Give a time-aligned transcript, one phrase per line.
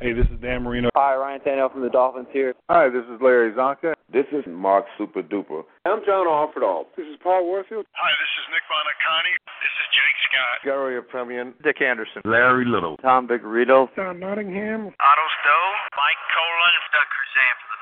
[0.00, 0.88] Hey, this is Dan Marino.
[0.96, 2.56] Hi, Ryan Tannehill from the Dolphins here.
[2.72, 3.92] Hi, this is Larry Csonka.
[4.08, 5.60] This is Mark Super Duper.
[5.84, 6.88] I'm John Offerdahl.
[6.96, 7.84] This is Paul Warfield.
[7.92, 9.36] Hi, this is Nick Buoniconti.
[9.60, 10.56] This is Jake Scott.
[10.64, 11.52] Garo Yepremian.
[11.60, 12.24] Dick Anderson.
[12.24, 12.96] Larry Little.
[13.04, 13.92] Tom Vigorito.
[13.92, 14.88] Don Nottingham.
[14.88, 15.72] Otto Stowe.
[15.92, 16.72] Mike Kolen.
[16.80, 17.80] And Doug Crusan for the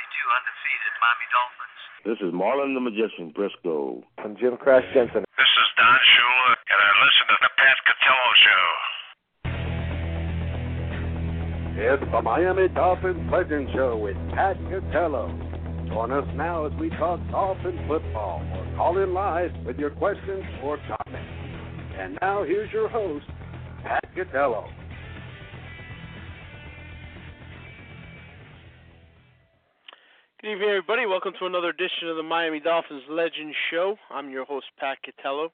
[0.00, 1.80] 1972 undefeated Miami Dolphins.
[2.08, 4.00] This is Marlin the Magician Briscoe.
[4.16, 5.28] I'm Jim Crash Jensen.
[5.36, 8.64] This is Don Shula, and I listen to the Pat Catello Show.
[11.76, 15.26] It's the Miami Dolphins Legend Show with Pat Catello.
[15.88, 20.44] Join us now as we talk Dolphin football or call in live with your questions
[20.62, 21.28] or comments.
[21.98, 23.26] And now here's your host,
[23.82, 24.68] Pat Catello.
[30.40, 31.06] Good evening, everybody.
[31.06, 33.96] Welcome to another edition of the Miami Dolphins Legend Show.
[34.12, 35.48] I'm your host, Pat Catello.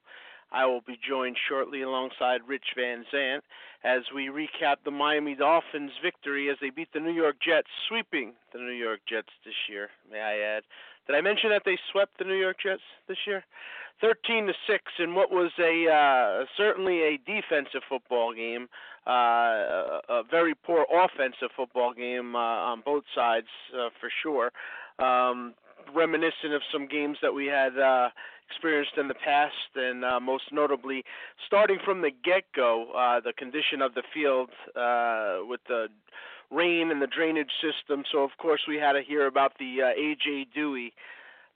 [0.52, 3.40] I will be joined shortly alongside Rich Van Zant
[3.84, 8.32] as we recap the Miami Dolphins' victory as they beat the New York Jets, sweeping
[8.52, 10.62] the New York Jets this year, may I add.
[11.06, 13.44] Did I mention that they swept the New York Jets this year?
[14.00, 18.68] 13 to 6 in what was a uh, certainly a defensive football game,
[19.06, 24.52] uh, a, a very poor offensive football game uh, on both sides uh, for sure.
[24.98, 25.54] Um,
[25.94, 28.10] reminiscent of some games that we had uh,
[28.50, 31.04] experienced in the past, and uh, most notably,
[31.46, 35.88] starting from the get-go, uh, the condition of the field uh, with the
[36.50, 38.04] rain and the drainage system.
[38.10, 40.92] So of course we had to hear about the uh, AJ Duhe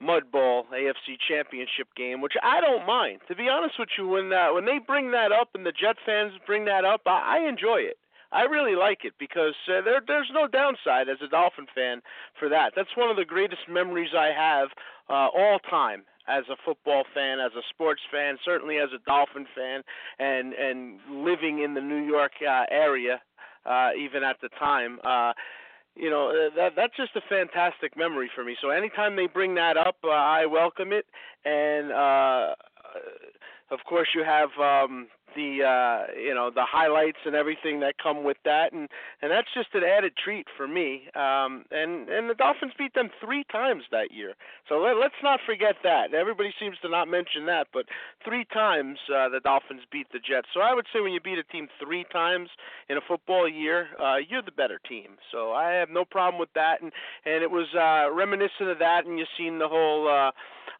[0.01, 3.21] Mud Bowl AFC Championship game, which I don't mind.
[3.29, 5.97] To be honest with you, when uh, when they bring that up and the Jet
[6.05, 7.99] fans bring that up, I, I enjoy it.
[8.35, 12.03] I really like it because uh, there there's no downside as a Dolphin fan
[12.39, 12.73] for that.
[12.75, 14.69] That's one of the greatest memories I have
[15.09, 19.47] uh, all time as a football fan, as a sports fan, certainly as a Dolphin
[19.55, 19.83] fan,
[20.19, 23.21] and and living in the New York uh, area,
[23.67, 24.99] uh, even at the time.
[25.05, 25.33] Uh,
[25.97, 28.57] you know uh, that that's just a fantastic memory for me.
[28.61, 31.07] So anytime they bring that up, uh, I welcome it,
[31.45, 32.55] and uh,
[33.71, 38.25] of course you have um, the uh, you know the highlights and everything that come
[38.25, 38.89] with that, and
[39.23, 41.09] and that's just an added treat for me.
[41.15, 44.35] Um, and and the Dolphins beat them three times that year,
[44.69, 46.15] so let, let's not forget that.
[46.15, 47.87] Everybody seems to not mention that, but
[48.25, 50.49] three times uh, the Dolphins beat the Jets.
[50.55, 52.49] So I would say when you beat a team three times
[52.89, 55.17] in a football year, uh, you're the better team.
[55.33, 56.93] So I have no problem with that, and
[57.25, 60.09] and it was uh, reminiscent of that, and you've seen the whole.
[60.09, 60.31] Uh,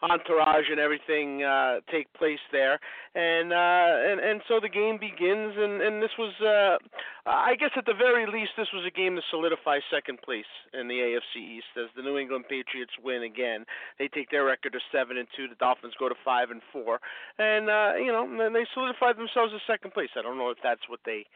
[0.03, 2.79] entourage and everything uh, take place there,
[3.15, 6.79] and uh, and and so the game begins, and and this was, uh,
[7.27, 10.89] I guess at the very least, this was a game to solidify second place in
[10.89, 13.65] the AFC East as the New England Patriots win again.
[13.99, 15.49] They take their record to seven and two.
[15.49, 17.01] The Dolphins go to five and four,
[17.39, 20.11] and uh, you know, and they solidify themselves as second place.
[20.17, 21.27] I don't know if that's what they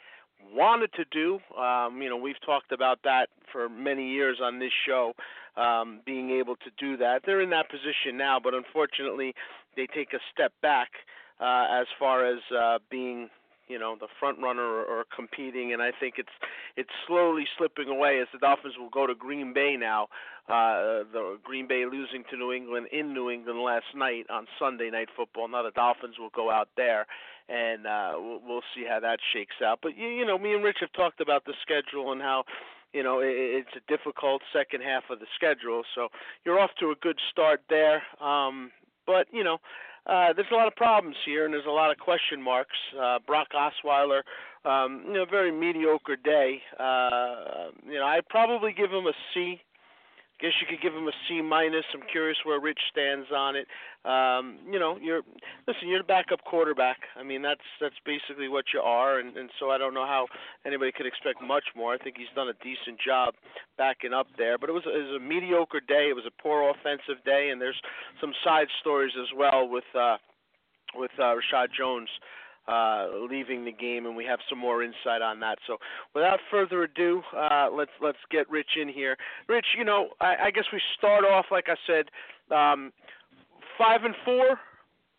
[0.52, 1.40] wanted to do.
[1.58, 5.12] Um, you know, we've talked about that for many years on this show,
[5.56, 7.22] um, being able to do that.
[7.26, 9.34] They're in that position now, but unfortunately,
[9.76, 10.88] they take a step back
[11.40, 13.28] uh, as far as uh, being
[13.68, 16.32] you know the front runner or, or competing and I think it's
[16.76, 20.08] it's slowly slipping away as the Dolphins will go to Green Bay now.
[20.48, 24.90] Uh the Green Bay losing to New England in New England last night on Sunday
[24.90, 25.48] night football.
[25.48, 27.06] Now the Dolphins will go out there
[27.48, 29.80] and uh we'll, we'll see how that shakes out.
[29.82, 32.44] But you, you know me and Rich have talked about the schedule and how
[32.92, 35.82] you know it, it's a difficult second half of the schedule.
[35.94, 36.08] So
[36.44, 38.02] you're off to a good start there.
[38.20, 38.70] Um
[39.06, 39.58] but you know
[40.08, 42.76] uh, there's a lot of problems here, and there's a lot of question marks.
[42.98, 44.22] Uh, Brock Osweiler,
[44.64, 46.60] um, you know, very mediocre day.
[46.78, 49.60] Uh, you know, I'd probably give him a C
[50.40, 51.84] guess you could give him a C minus.
[51.92, 53.66] I'm curious where Rich stands on it.
[54.04, 55.22] Um, you know, you're
[55.66, 56.98] listen, you're the backup quarterback.
[57.16, 60.26] I mean, that's that's basically what you are, and, and so I don't know how
[60.64, 61.94] anybody could expect much more.
[61.94, 63.34] I think he's done a decent job
[63.76, 66.08] backing up there, but it was it was a mediocre day.
[66.10, 67.80] It was a poor offensive day, and there's
[68.20, 70.16] some side stories as well with uh,
[70.94, 72.28] with uh, Reshad Jones uh,
[73.30, 75.58] leaving the game, and we have some more insight on that.
[75.66, 75.76] So,
[76.14, 79.16] without further ado, uh, let's let's get Rich in here.
[79.48, 82.06] Rich, you know, I, I guess we start off like I said,
[82.54, 82.92] um,
[83.78, 84.58] five and four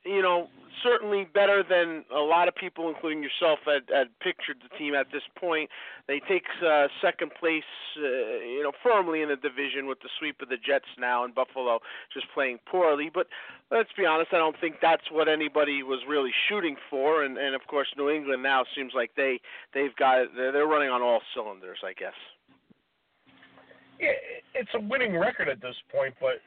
[0.05, 0.47] you know,
[0.83, 5.07] certainly better than a lot of people, including yourself, had, had pictured the team at
[5.11, 5.69] this point.
[6.07, 7.63] They take uh, second place,
[7.97, 11.35] uh, you know, firmly in the division with the sweep of the Jets now, and
[11.35, 11.79] Buffalo
[12.13, 13.11] just playing poorly.
[13.13, 13.27] But
[13.71, 17.23] let's be honest, I don't think that's what anybody was really shooting for.
[17.23, 19.39] And, and of course, New England now seems like they
[19.73, 22.13] they've got they're, they're running on all cylinders, I guess.
[24.55, 26.39] It's a winning record at this point, but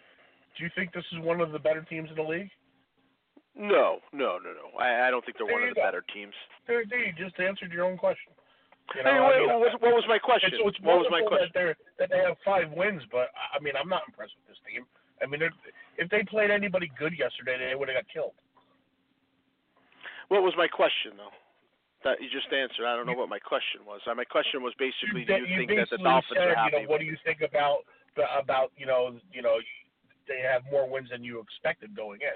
[0.56, 2.50] do you think this is one of the better teams in the league?
[3.54, 4.66] No, no, no, no.
[4.80, 5.84] I, I don't think they're there one of the go.
[5.84, 6.32] better teams.
[6.66, 8.32] There, there, you just answered your own question.
[8.96, 10.50] You know, hey, I wait, mean, what, was, what was my question?
[10.52, 11.52] It's, it's what was my question?
[11.54, 14.84] That, that they have five wins, but I mean, I'm not impressed with this team.
[15.22, 18.34] I mean, if they played anybody good yesterday, they would have got killed.
[20.28, 21.32] What was my question though?
[22.02, 22.88] That you just answered.
[22.88, 24.02] I don't know what my question was.
[24.02, 26.82] Uh, my question was basically, do you you think that the Dolphins said, are happy?
[26.82, 27.86] You know, what do you think about
[28.18, 29.62] the, about you know you know
[30.26, 32.34] they have more wins than you expected going in?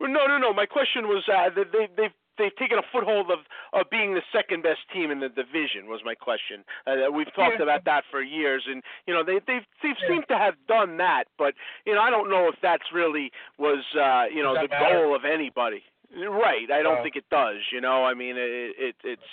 [0.00, 0.52] No, no, no.
[0.52, 3.38] My question was uh, that they they've they've taken a foothold of
[3.72, 5.86] of being the second best team in the division.
[5.88, 6.64] Was my question.
[6.86, 7.62] Uh, we've talked Yeah.
[7.64, 11.24] about that for years, and you know they they've they've seemed to have done that,
[11.38, 11.54] but
[11.86, 15.02] you know I don't know if that's really was uh, you know the matter?
[15.04, 15.82] goal of anybody.
[16.14, 16.70] Right.
[16.70, 17.02] I don't No.
[17.02, 17.60] think it does.
[17.72, 18.04] You know.
[18.04, 19.30] I mean, it, it it's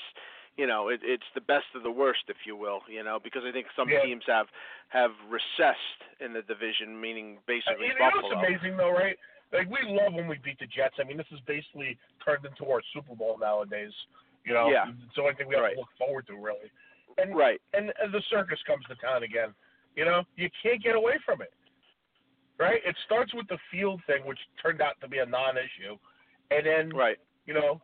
[0.58, 2.82] you know it, it's the best of the worst, if you will.
[2.90, 4.00] You know, because I think some Yeah.
[4.02, 4.48] teams have
[4.90, 8.36] have recessed in the division, meaning basically you know Buffalo.
[8.38, 9.18] what's amazing though, right?
[9.54, 10.96] Like we love when we beat the Jets.
[11.00, 13.94] I mean, this is basically turned into our Super Bowl nowadays.
[14.46, 14.90] You know, Yeah.
[14.90, 15.74] it's the only thing we have Right.
[15.76, 16.72] to look forward to, really.
[17.18, 17.62] And Right.
[17.74, 19.54] and, and the circus comes to town again.
[19.96, 21.54] You know, you can't get away from it.
[22.58, 22.82] Right?
[22.86, 25.98] It starts with the field thing, which turned out to be a non-issue,
[26.52, 27.20] and then Right.
[27.46, 27.80] you know,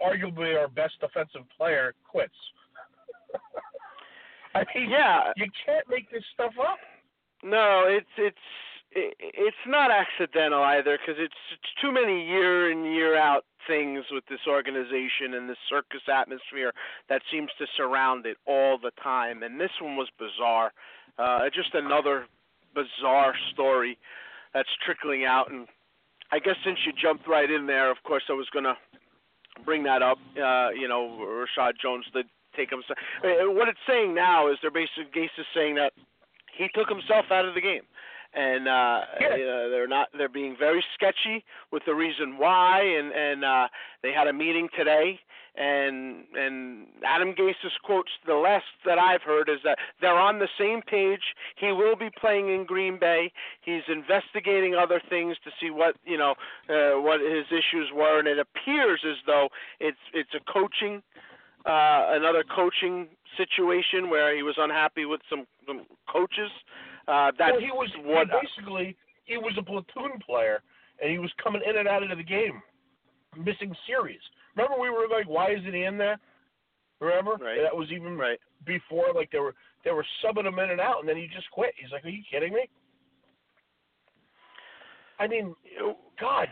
[0.00, 2.34] arguably our best defensive player quits.
[4.54, 5.32] I mean, Yeah.
[5.36, 6.78] you can't make this stuff up.
[7.42, 12.84] No, it's it's it, it's not accidental either because it's it's too many year in
[12.84, 16.72] year out things with this organization and this circus atmosphere
[17.08, 19.42] that seems to surround it all the time.
[19.42, 20.72] And this one was bizarre.
[21.18, 22.26] Uh, just another
[22.74, 23.98] bizarre story
[24.52, 25.50] that's trickling out.
[25.50, 25.68] And
[26.32, 28.76] I guess since you jumped right in there, of course I was gonna
[29.64, 30.18] bring that up.
[30.36, 32.82] Uh, you know, Reshad Jones did take him.
[32.90, 35.92] Uh, What it's saying now is they're basically saying that
[36.56, 37.82] he took himself out of the game.
[38.34, 39.26] And uh, Yeah.
[39.28, 40.08] uh, they're not.
[40.16, 43.68] They're being very sketchy with the reason why, and and uh,
[44.02, 45.20] they had a meeting today,
[45.54, 50.48] and and Adam Gase's quotes, the last that I've heard is that they're on the
[50.58, 51.34] same page.
[51.56, 53.32] He will be playing in Green Bay.
[53.60, 56.34] He's investigating other things to see what you know
[56.70, 61.02] uh, what his issues were, and it appears as though it's it's a coaching
[61.66, 66.50] uh, another coaching situation where he was unhappy with some, some coaches.
[67.08, 70.62] Uh, that's well, he was what he basically he was a platoon player,
[71.00, 72.62] and he was coming in and out of the game,
[73.36, 74.20] missing series.
[74.56, 76.18] Remember, we were like, "Why isn't he in there?"
[77.00, 77.32] Remember?
[77.32, 77.58] Right.
[77.62, 78.38] That was even right.
[78.64, 79.12] before.
[79.14, 79.54] Like they were
[79.84, 81.74] they were subbing him in and out, and then he just quit.
[81.76, 82.68] He's like, "Are you kidding me?"
[85.18, 85.54] I mean,
[86.20, 86.48] God,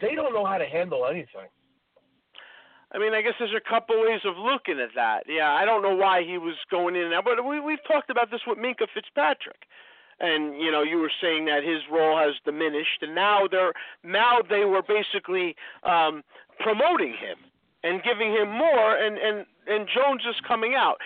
[0.00, 1.48] they don't know how to handle anything.
[2.94, 5.24] I mean, I guess there's a couple ways of looking at that.
[5.26, 8.08] Yeah, I don't know why he was going in and out, but we we've talked
[8.10, 9.66] about this with Minkah Fitzpatrick.
[10.20, 13.72] And you know, you were saying that his role has diminished, and now they're
[14.04, 16.22] now they were basically um,
[16.60, 17.36] promoting him
[17.82, 20.98] and giving him more, and and and Jones is coming out.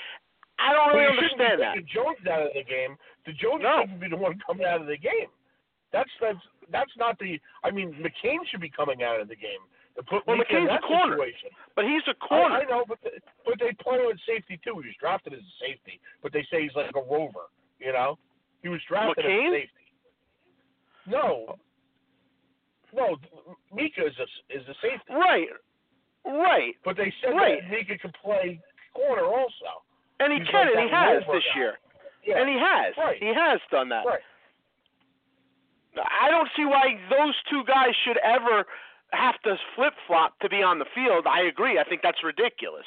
[0.59, 1.87] I don't really well, you shouldn't understand that.
[1.89, 2.97] Jones out of the game.
[3.25, 3.81] The Jones No.
[3.83, 5.33] shouldn't be the one coming out of the game.
[5.93, 6.39] That's that's
[6.71, 7.41] that's not the.
[7.65, 9.65] I mean, McCain should be coming out of the game.
[10.07, 11.17] Put Well, McCain's a corner.
[11.17, 11.51] Situation.
[11.75, 12.55] But he's a corner.
[12.55, 13.11] I know, but the,
[13.45, 14.79] but they play him at safety too.
[14.81, 17.51] He was drafted as a safety, but they say he's like a rover.
[17.81, 18.19] You know,
[18.63, 19.49] he was drafted McCain?
[19.49, 19.87] as a safety.
[21.09, 21.57] No,
[22.95, 23.17] no,
[23.75, 25.11] Minkah is a is a safety.
[25.15, 25.49] Right,
[26.25, 26.75] right.
[26.85, 27.59] But they said Right.
[27.63, 28.61] that Minkah could play
[28.95, 29.83] corner also.
[30.21, 31.59] And he He's can, like and he has this guy.
[31.59, 31.79] year.
[32.25, 32.39] Yeah.
[32.41, 32.95] And he has.
[32.99, 33.19] Right.
[33.19, 34.05] He has done that.
[34.07, 34.23] Right.
[35.99, 38.65] I don't see why those two guys should ever
[39.13, 41.27] have to flip flop to be on the field.
[41.27, 41.79] I agree.
[41.79, 42.87] I think that's ridiculous.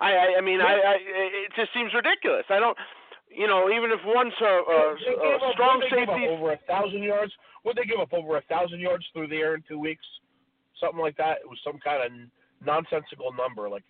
[0.00, 2.44] I I, I mean I, I it just seems ridiculous.
[2.50, 2.76] I don't
[3.34, 6.28] you know, even if one's a, a, a up- strong what they give up, safety
[6.28, 7.32] over a thousand yards.
[7.64, 10.04] Would they give up over a thousand yards through the air in two weeks?
[10.80, 11.38] Something like that.
[11.40, 12.10] It was some kind of
[12.64, 13.84] nonsensical number, like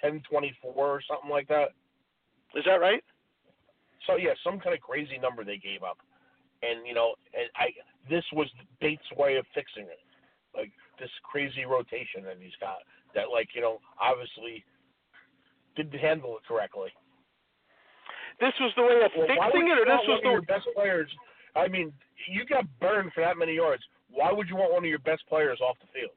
[0.00, 1.76] ten twenty four or something like that.
[2.54, 3.04] Is that right?
[4.06, 5.98] So yeah, some kind of crazy number they gave up,
[6.62, 7.70] and you know, and I
[8.08, 8.48] this was
[8.80, 10.00] Bates' way of fixing it,
[10.56, 12.78] like this crazy rotation that he's got
[13.14, 14.64] that, like you know, obviously
[15.76, 16.90] didn't handle it correctly.
[18.40, 20.66] This was the way of Well, fixing it, or this was of your the best
[20.74, 21.10] players?
[21.56, 21.92] I mean,
[22.28, 23.82] you got burned for that many yards.
[24.10, 26.14] why would you want one of your best players off the field?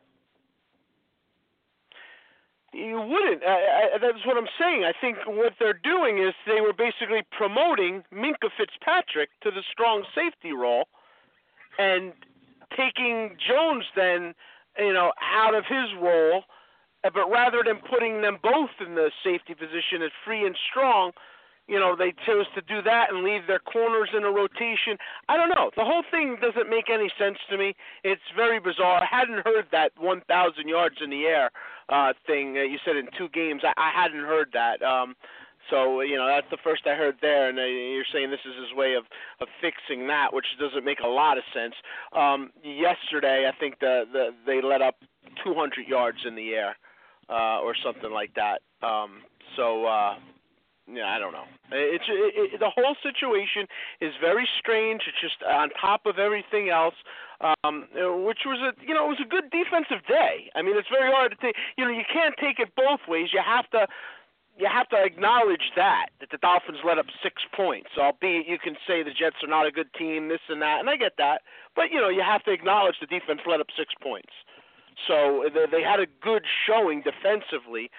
[2.74, 3.44] You wouldn't.
[3.44, 4.86] I, I, that's what I'm saying.
[4.86, 10.06] I think what they're doing is they were basically promoting Minkah Fitzpatrick to the strong
[10.16, 10.88] safety role,
[11.78, 12.14] and
[12.78, 14.34] taking Jones then,
[14.82, 16.44] you know, out of his role.
[17.04, 21.14] But rather than putting them both in the safety position as free and strong,
[21.68, 24.98] you know, they chose to do that and leave their corners in a rotation.
[25.30, 25.72] I don't know.
[25.78, 27.76] The whole thing doesn't make any sense to me.
[28.04, 29.02] It's very bizarre.
[29.02, 31.50] I hadn't heard that 1,000 yards in the air
[31.90, 33.62] uh, thing uh, you said in two games.
[33.64, 34.82] I, I hadn't heard that.
[34.82, 35.16] Um,
[35.70, 38.56] so you know that's the first I heard there, and uh, you're saying this is
[38.56, 39.06] his way of
[39.40, 41.76] of fixing that, which doesn't make a lot of sense.
[42.14, 44.96] Um, yesterday, I think the, the they let up
[45.44, 46.76] 200 yards in the air,
[47.30, 48.62] uh, or something like that.
[48.86, 49.22] Um,
[49.56, 50.16] so uh,
[50.92, 51.46] yeah, I don't know.
[51.72, 53.68] It's it, it, the whole situation
[54.02, 55.02] is very strange.
[55.08, 56.96] It's just on top of everything else,
[57.40, 57.88] um,
[58.26, 60.52] which was a you know it was a good defensive day.
[60.56, 61.56] I mean, it's very hard to take.
[61.78, 63.30] You know, you can't take it both ways.
[63.32, 63.88] You have to
[64.58, 67.90] you have to acknowledge that that the Dolphins let up six points.
[67.98, 70.90] Albeit you can say the Jets are not a good team, this and that, and
[70.90, 71.42] I get that.
[71.76, 74.34] But you know, you have to acknowledge the defense let up six points.
[75.08, 77.90] So they had a good showing defensively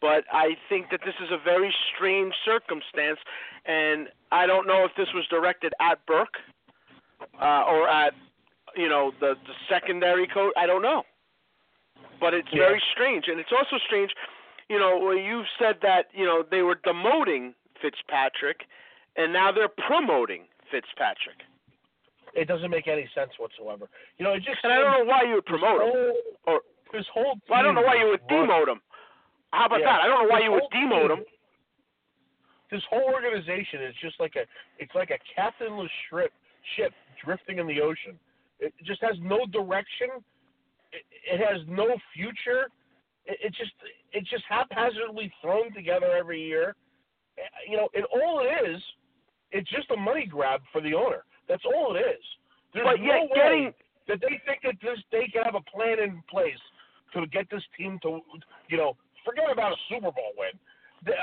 [0.00, 3.18] but I think that this is a very strange circumstance,
[3.66, 6.38] and I don't know if this was directed at Burke
[7.40, 8.14] uh, or at
[8.76, 10.52] you know the, the secondary coach.
[10.56, 11.02] I don't know,
[12.20, 12.60] but it's yeah.
[12.60, 14.12] very strange, and it's also strange.
[14.68, 18.62] You know, you said that you know they were demoting Fitzpatrick,
[19.16, 21.40] and now they're promoting Fitzpatrick.
[22.34, 23.88] It doesn't make any sense whatsoever.
[24.18, 26.14] You know, it just and I don't know why you would promote whole, him
[26.46, 26.60] or
[26.92, 27.38] this whole.
[27.48, 28.80] Well, I don't know why you would demote him.
[29.52, 29.86] How about yeah.
[29.86, 30.00] that?
[30.02, 31.24] I don't know why you would demote him.
[32.70, 34.44] This whole organization is just like a
[34.78, 36.32] it's like a captainless ship
[36.76, 36.92] ship
[37.24, 38.18] drifting in the ocean.
[38.60, 40.08] It just has no direction.
[40.92, 42.68] It, it has no future.
[43.28, 43.72] It, it just
[44.12, 46.74] it's just haphazardly thrown together every year.
[47.68, 48.82] You know, and all it is,
[49.52, 51.22] it's just a money grab for the owner.
[51.48, 52.24] That's all it is.
[52.74, 53.72] There's but no yet way getting
[54.08, 56.58] that they think that this they can have a plan in place
[57.14, 58.20] to get this team to,
[58.68, 58.96] you know,
[59.28, 60.56] Forget about a Super Bowl win.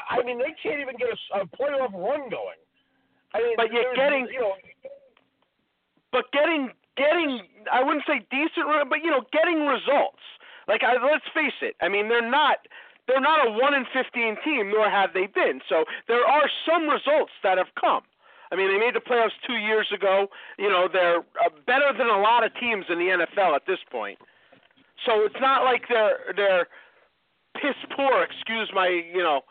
[0.09, 2.61] I mean, they can't even get a, a playoff run going.
[3.33, 4.53] I mean, but you're getting, you know,
[6.11, 10.21] but getting getting I wouldn't say decent, but you know, getting results.
[10.67, 11.75] Like I, let's face it.
[11.81, 12.57] I mean, they're not
[13.07, 15.61] they're not a one in fifteen team, nor have they been.
[15.67, 18.01] So there are some results that have come.
[18.51, 20.27] I mean, they made the playoffs two years ago.
[20.57, 23.79] You know, they're uh, better than a lot of teams in the NFL at this
[23.91, 24.19] point.
[25.05, 26.67] So it's not like they're they're
[27.55, 28.23] piss poor.
[28.23, 29.41] Excuse my you know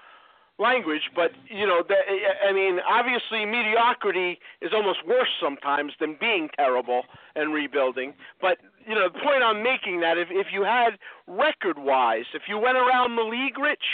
[0.59, 2.03] language, but you know that
[2.49, 7.03] I mean obviously mediocrity is almost worse sometimes than being terrible
[7.35, 8.15] and rebuilding.
[8.41, 12.43] But you know the point I'm making that if if you had record wise, if
[12.49, 13.85] you went around the league, Rich,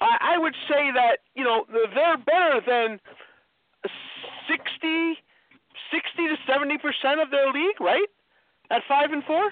[0.00, 3.00] I, I would say that you know they're better than
[4.48, 5.16] 60,
[5.90, 8.08] 60 to 70 percent of their league, right?
[8.70, 9.50] At five and four.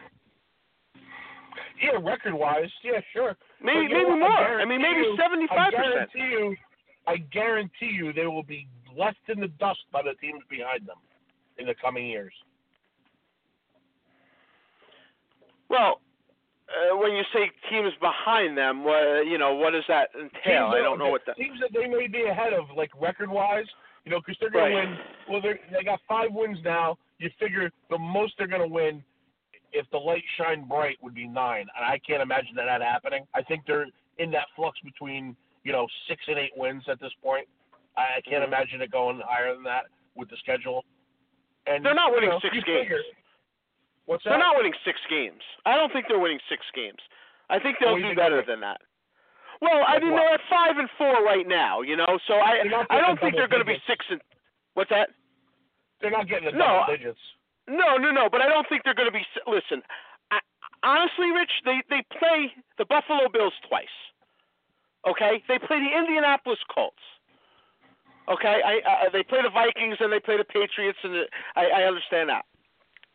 [1.82, 3.36] Yeah, record wise, yeah, sure.
[3.62, 4.60] Maybe but, maybe know, more.
[4.60, 6.08] I, I mean, maybe seventy five percent.
[6.12, 6.56] I guarantee you,
[7.06, 10.98] I guarantee you, they will be left in the dust by the teams behind them
[11.58, 12.32] in the coming years.
[15.70, 16.00] Well,
[16.68, 20.70] uh, when you say teams behind them, what you know, what does that entail?
[20.70, 21.36] Teams I don't know what that.
[21.36, 23.66] Teams that they may be ahead of, like record wise,
[24.04, 24.82] you know, because they're going right.
[24.82, 24.98] to win.
[25.30, 26.98] Well, they they got five wins now.
[27.18, 29.02] You figure the most they're going to win
[29.72, 33.24] if the light shine bright would be nine, and I can't imagine that, that happening.
[33.34, 33.86] I think they're
[34.18, 37.46] in that flux between you know six and eight wins at this point.
[37.96, 38.52] I can't mm-hmm.
[38.52, 39.84] imagine it going higher than that
[40.14, 40.84] with the schedule.
[41.66, 42.82] And they're not winning you know, six games.
[42.82, 43.02] Figure,
[44.10, 44.34] what's that?
[44.34, 45.40] They're not winning six games.
[45.64, 46.98] I don't think they're winning six games.
[47.46, 48.82] I think they'll do better than that.
[49.62, 50.18] Well, I mean what?
[50.18, 52.18] they're at five and four right now, you know.
[52.26, 54.20] So I I don't think they're going to be six and
[54.74, 55.10] what's that?
[56.00, 57.22] They're not getting the No, double digits.
[57.68, 58.28] No, no, no.
[58.30, 59.22] But I don't think they're going to be.
[59.46, 59.82] Listen,
[60.32, 60.40] I,
[60.82, 63.94] honestly, Rich, they they play the Buffalo Bills twice.
[65.06, 67.04] Okay, they play the Indianapolis Colts.
[68.28, 71.24] Okay, I, uh, they play the Vikings and they play the Patriots, and the,
[71.56, 72.44] I, I understand that.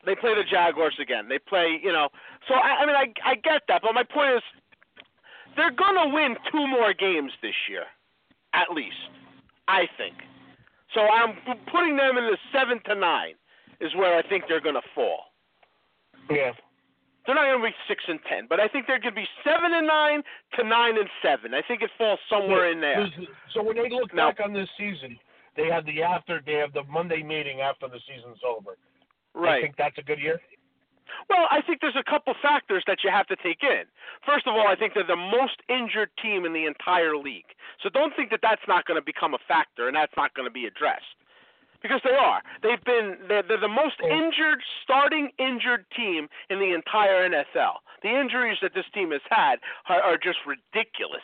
[0.06, 1.28] They play the Jaguars again.
[1.28, 2.10] They play, you know.
[2.48, 4.44] So I, I mean, I I get that, but my point is,
[5.56, 7.84] they're gonna win two more games this year,
[8.54, 8.98] at least.
[9.68, 10.14] I think.
[10.94, 11.36] So I'm
[11.72, 13.34] putting them in the seven to nine
[13.82, 15.26] is where I think they're going to fall.
[16.30, 16.52] Yeah.
[17.26, 19.28] They're not going to be six and ten, but I think they're going to be
[19.44, 20.22] seven and nine
[20.58, 21.54] to nine and seven.
[21.54, 23.10] I think it falls somewhere in there.
[23.54, 25.18] So when they look Now- back on this season,
[25.58, 28.78] they have the after they have the Monday meeting after the season's over.
[29.36, 29.62] Right.
[29.62, 30.40] They think that's a good year.
[31.30, 33.84] Well, I think there's a couple factors that you have to take in.
[34.26, 37.54] First of all, I think they're the most injured team in the entire league.
[37.82, 40.48] So don't think that that's not going to become a factor and that's not going
[40.48, 41.18] to be addressed.
[41.82, 42.42] Because they are.
[42.64, 47.86] They've been they're, they're the most injured starting injured team in the entire NFL.
[48.02, 51.22] The injuries that this team has had are, are just ridiculous.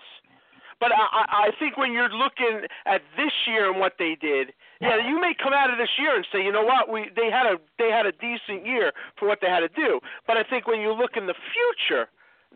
[0.81, 4.49] But I, I think when you're looking at this year and what they did,
[4.81, 7.29] yeah, you may come out of this year and say, you know what, we they
[7.29, 10.01] had a they had a decent year for what they had to do.
[10.25, 12.09] But I think when you look in the future,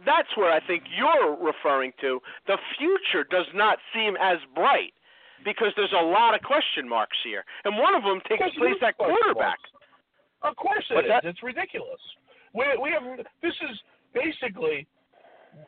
[0.10, 2.20] that's where I think you're referring to.
[2.48, 4.98] The future does not seem as bright
[5.46, 8.98] because there's a lot of question marks here, and one of them takes place at
[8.98, 9.62] quarterback.
[10.41, 11.13] Of course it What's is.
[11.13, 11.25] that?
[11.29, 12.01] It's ridiculous.
[12.58, 13.05] We we have
[13.46, 13.77] this is
[14.17, 14.88] basically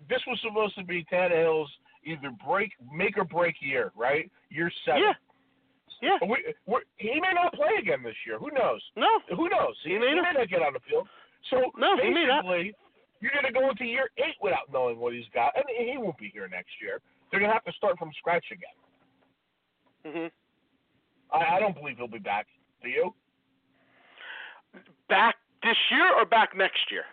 [0.09, 1.69] this was supposed to be Tannehill's
[2.07, 4.31] either break make or break year, right?
[4.49, 5.01] Year seven.
[5.01, 5.13] Yeah.
[6.01, 6.27] Yeah.
[6.27, 8.37] We, we're, he may not play again this year.
[8.37, 8.81] Who knows?
[8.95, 9.07] No.
[9.35, 9.75] Who knows?
[9.83, 10.35] He may not.
[10.49, 11.07] get on the field.
[11.49, 12.43] So No, he may not.
[12.43, 12.75] basically,
[13.19, 16.17] you're going to go into year eight without knowing what he's got, and he won't
[16.17, 16.99] be here next year.
[17.31, 18.77] They're going to have to start from scratch again.
[20.13, 20.27] hmm
[21.35, 22.45] I, I don't believe he'll be back.
[22.83, 23.13] Do you?
[25.09, 27.03] Back this year or back next year?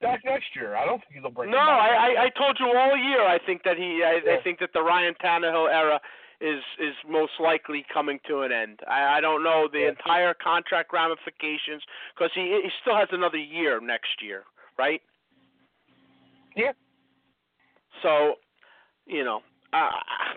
[0.00, 0.76] Back next year.
[0.76, 1.50] I don't think he'll bring.
[1.50, 3.26] No, I, I I told you all year.
[3.26, 4.02] I think that he.
[4.02, 6.00] I, I think that the Ryan Tannehill era
[6.40, 8.80] is is most likely coming to an end.
[8.88, 11.82] I, I don't know the entire contract ramifications
[12.14, 14.44] because he he still has another year next year,
[14.78, 15.02] right?
[16.56, 16.72] Yeah.
[18.02, 18.36] So,
[19.06, 19.40] you know,
[19.74, 19.90] uh,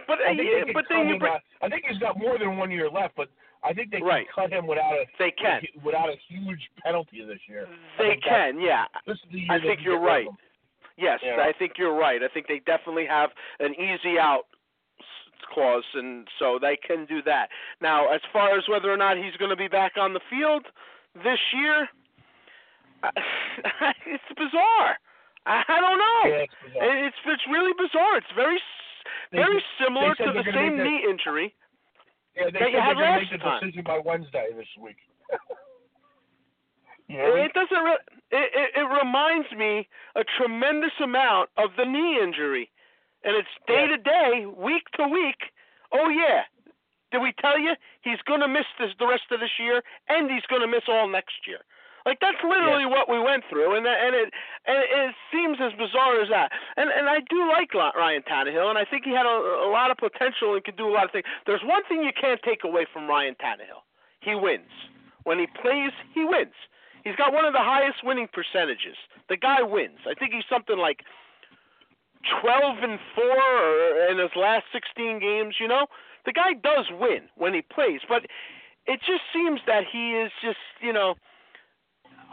[0.07, 2.37] but I think, they can but then you bring, out- I think he's got more
[2.37, 3.29] than one year left, but
[3.63, 4.27] I think they can Right.
[4.33, 5.61] cut him without a They can.
[5.83, 7.67] without a huge penalty this year.
[7.97, 8.85] They can, yeah.
[9.05, 10.39] This is the year I think you're get rid of right.
[10.97, 11.41] Yes, know?
[11.41, 12.21] I think you're right.
[12.21, 14.45] I think they definitely have an easy out
[15.53, 17.49] clause, and so they can do that.
[17.81, 20.65] Now, as far as whether or not he's going to be back on the field
[21.23, 21.89] this year,
[23.03, 23.11] uh,
[24.05, 24.97] it's bizarre.
[25.45, 26.21] I, don't know.
[26.25, 27.05] Yeah, it's bizarre.
[27.07, 28.17] It's it's really bizarre.
[28.17, 28.61] It's very s-
[29.31, 31.53] They very similar they to the same knee injury.
[32.35, 33.61] Yeah, they said they're going to make the time.
[33.61, 34.97] decision by Wednesday this week.
[37.07, 37.45] you me?
[37.45, 37.83] It doesn't.
[37.83, 42.71] Re- it, it it reminds me a tremendous amount of the knee injury,
[43.23, 45.53] and it's day to day, week to week.
[45.93, 46.49] Oh yeah,
[47.11, 50.31] did we tell you he's going to miss this the rest of this year, and
[50.31, 51.61] he's going to miss all next year?
[52.05, 54.33] Like that's literally what we went through, and and it
[54.67, 56.51] and it seems as bizarre as that.
[56.75, 59.91] And and I do like Ryan Tannehill, and I think he had a, a lot
[59.91, 61.25] of potential and could do a lot of things.
[61.45, 63.87] There's one thing you can't take away from Ryan Tannehill:
[64.19, 64.71] he wins.
[65.23, 66.55] When he plays, he wins.
[67.03, 68.95] He's got one of the highest winning percentages.
[69.29, 69.99] The guy wins.
[70.07, 71.03] I think he's something like
[72.41, 75.87] 12 and 4 in his last 16 games, you know?
[76.25, 78.25] The guy does win when he plays, but
[78.87, 81.15] it just seems that he is just, you know,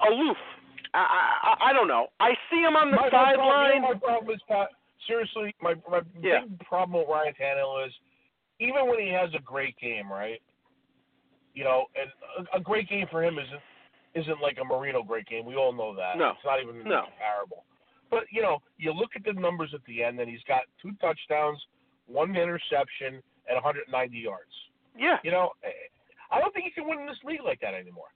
[0.09, 0.37] aloof.
[0.95, 0.99] I
[1.61, 2.09] I, I don't know.
[2.21, 3.83] I see him on the my, my problem, sideline.
[3.83, 4.69] my problem is Pat.
[5.07, 6.41] Seriously, my my Yeah.
[6.45, 7.93] big problem with Ryan Tannehill is
[8.61, 10.41] even when he has a great game, right?
[11.55, 12.11] You know, and
[12.53, 13.61] a, a great game for him isn't
[14.15, 15.45] isn't like a Marino great game.
[15.47, 16.19] We all know that.
[16.19, 16.31] No.
[16.31, 17.03] It's not even No.
[17.07, 17.65] comparable.
[18.11, 20.91] But you know, you look at the numbers at the end, and he's got two
[21.01, 21.61] touchdowns,
[22.07, 24.51] one interception, and 190 yards.
[24.99, 25.19] Yeah.
[25.23, 25.71] You know, eh,
[26.31, 28.11] I don't think he can win in this league like that anymore.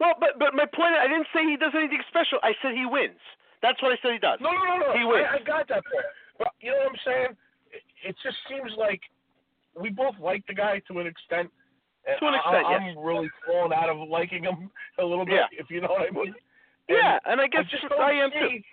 [0.00, 2.38] Well, but but my point I didn't say he does anything special.
[2.42, 3.20] I said he wins.
[3.62, 4.38] That's what I said he does.
[4.40, 4.98] No, no, no, no.
[4.98, 5.26] He wins.
[5.30, 6.04] I, I got that part.
[6.38, 7.30] But you know what I'm saying?
[7.72, 9.00] It, it just seems like
[9.78, 11.50] we both like the guy to an extent.
[12.20, 12.96] To an I- extent, I'm yes.
[12.98, 15.46] really falling out of liking him a little bit, Yeah.
[15.60, 16.34] if you know what I mean.
[16.88, 18.48] Yeah, and I guess just I am too.
[18.48, 18.64] see-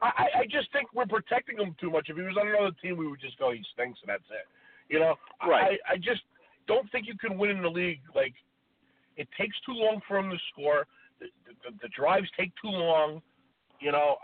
[0.00, 2.08] I, I- I just think we're protecting him too much.
[2.08, 4.46] If he was on another team, we would just go, he stinks, and that's it.
[4.88, 5.16] You know,
[5.46, 5.78] Right.
[5.86, 6.22] I, I just
[6.66, 8.00] don't think you can win in the league.
[8.14, 8.32] Like,
[9.18, 10.86] it takes too long for him to score.
[11.20, 13.20] The, the, the drives take too long.
[13.80, 14.16] You know,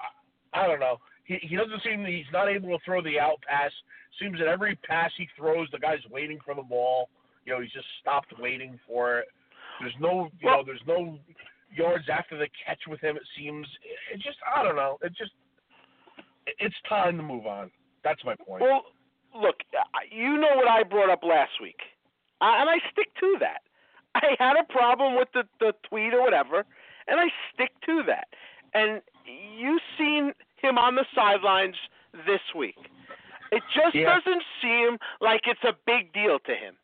[0.54, 0.96] I, I don't know.
[1.24, 3.70] He, he doesn't seem he's not able to throw the out pass.
[4.20, 7.08] Seems that every pass he throws, the guy's waiting for the ball.
[7.44, 9.26] You know, he's just stopped waiting for it.
[9.80, 11.18] There's no, you know, there's no
[11.74, 13.16] yards after the catch with him.
[13.16, 13.66] It seems.
[14.12, 14.98] It just, I don't know.
[15.02, 15.32] It just,
[16.46, 17.70] it- it's time to move on.
[18.04, 18.62] That's my point.
[18.62, 18.84] Well,
[19.34, 19.56] look,
[20.12, 21.78] you know what I brought up last week,
[22.40, 23.62] I, and I stick to that.
[24.26, 26.64] I had a problem with the the tweet or whatever,
[27.08, 28.28] and I stick to that.
[28.74, 31.76] And you've seen him on the sidelines
[32.26, 32.76] this week.
[33.52, 34.14] It just Yeah.
[34.18, 36.76] doesn't seem like it's a big deal to him.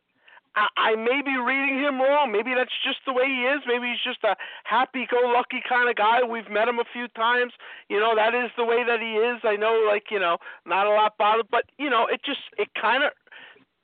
[0.55, 2.33] I, I may be reading him wrong.
[2.33, 3.61] Maybe that's just the way he is.
[3.67, 6.23] Maybe he's just a happy-go-lucky kind of guy.
[6.23, 7.53] We've met him a few times.
[7.89, 9.41] You know, that is the way that he is.
[9.45, 12.69] I know, like you know, not a lot bothered, but you know, it just it
[12.81, 13.13] kind of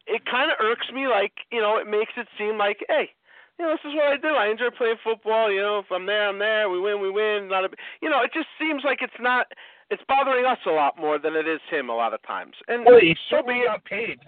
[0.06, 1.06] it kind of irks me.
[1.09, 3.11] Like you know, it makes it seem like, hey,
[3.59, 4.29] you know, this is what I do.
[4.29, 5.51] I enjoy playing football.
[5.51, 6.69] You know, if I'm there, I'm there.
[6.69, 7.49] We win, we win.
[7.49, 7.69] Not a,
[8.03, 9.47] you know, it just seems like it's not.
[9.90, 12.55] It's bothering us a lot more than it is him a lot of times.
[12.66, 14.19] And well, he so certainly be got paid.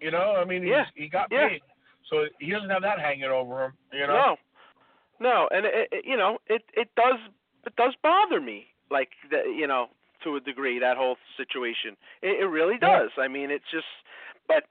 [0.00, 0.84] You know, I mean, Yeah.
[0.94, 1.48] he got Yeah.
[1.48, 1.62] paid,
[2.08, 3.72] so he doesn't have that hanging over him.
[3.92, 4.14] You know.
[4.14, 4.36] No,
[5.20, 7.18] no, and it, it, you know, it it does
[7.66, 9.88] it does bother me, like the, you know,
[10.22, 11.96] to a degree that whole situation.
[12.22, 13.00] It, it really Yeah.
[13.00, 13.10] does.
[13.18, 13.86] I mean, it's just,
[14.46, 14.64] but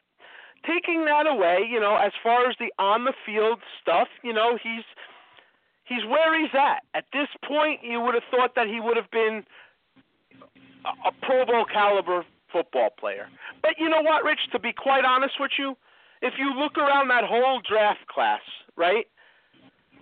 [0.66, 4.58] taking that away, you know, as far as the on the field stuff, you know,
[4.62, 4.84] he's
[5.86, 6.84] he's where he's at.
[6.94, 9.44] At this point, you would have thought that he would have been
[10.86, 13.28] a, a Pro Bowl caliber football player.
[13.62, 14.40] But you know what, Rich?
[14.52, 15.76] To be quite honest with you,
[16.22, 18.42] if you look around that whole draft class,
[18.76, 19.06] right?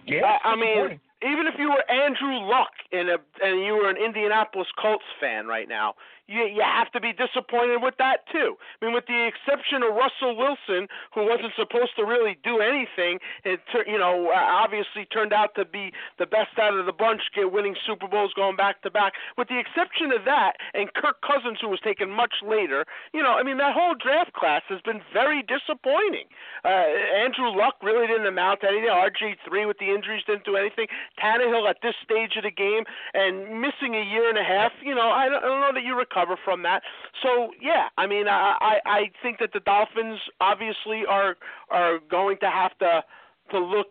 [0.07, 0.37] Yeah.
[0.43, 3.97] I, I mean, even if you were Andrew Luck in a and you were an
[3.97, 5.95] Indianapolis Colts fan right now,
[6.27, 8.57] you you have to be disappointed with that too.
[8.81, 13.19] I mean, with the exception of Russell Wilson, who wasn't supposed to really do anything,
[13.43, 17.21] it you know uh, obviously turned out to be the best out of the bunch,
[17.35, 19.13] get winning Super Bowls going back to back.
[19.37, 23.33] With the exception of that, and Kirk Cousins, who was taken much later, you know,
[23.33, 26.25] I mean that whole draft class has been very disappointing.
[26.63, 26.89] Uh,
[27.21, 28.89] Andrew Luck really didn't amount to anything.
[28.89, 30.87] RG three with the injuries didn't do anything.
[31.21, 32.83] Tannehill at this stage of the game
[33.13, 35.83] and missing a year and a half, you know, I don't, I don't know that
[35.83, 36.81] you recover from that.
[37.21, 41.35] So yeah, I mean, I I, think that the Dolphins obviously are
[41.69, 43.03] are going to have to
[43.51, 43.87] to look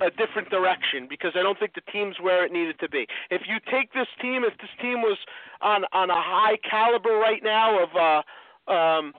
[0.00, 3.06] a different direction because I don't think the team's where it needed to be.
[3.30, 5.18] If you take this team, if this team was
[5.60, 9.12] on on a high caliber right now of uh um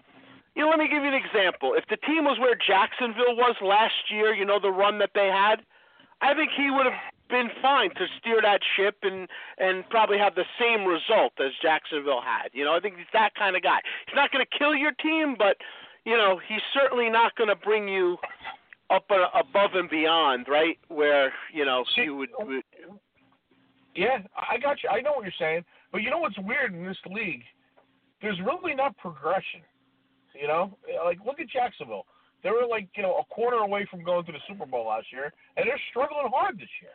[0.56, 1.76] you know, let me give you an example.
[1.76, 5.28] If the team was where Jacksonville was last year, you know, the run that they
[5.28, 5.64] had,
[6.20, 7.00] I think he would have
[7.32, 12.22] been fine to steer that ship and and probably have the same result as Jacksonville
[12.22, 12.50] had.
[12.54, 13.80] You know, I think he's that kind of guy.
[14.06, 15.58] He's not going to kill your team, but
[16.06, 18.18] you know, he's certainly not going to bring you
[18.94, 20.78] up uh, above and beyond, right?
[20.90, 22.64] Where you know See, you would, would
[23.96, 24.90] Yeah, I got you.
[24.90, 27.44] I know what you're saying, but you know what's weird in this league?
[28.22, 29.62] There's really not progression.
[30.40, 32.06] You know, like look at Jacksonville.
[32.44, 35.08] They were like you know a quarter away from going to the Super Bowl last
[35.12, 36.92] year, and they're struggling hard this year.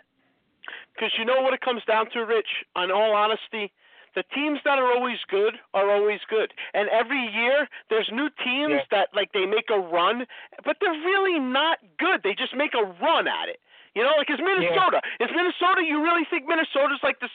[0.94, 2.64] Because you know what it comes down to, Rich?
[2.74, 3.72] On all honesty,
[4.14, 6.52] the teams that are always good are always good.
[6.72, 8.84] And every year there's new teams Yeah.
[8.90, 10.26] that like they make a run,
[10.64, 12.22] but they're really not good.
[12.22, 13.60] They just make a run at it.
[13.94, 15.00] You know, like is Minnesota.
[15.20, 15.82] Is Minnesota?
[15.84, 17.30] You really think Minnesota's like the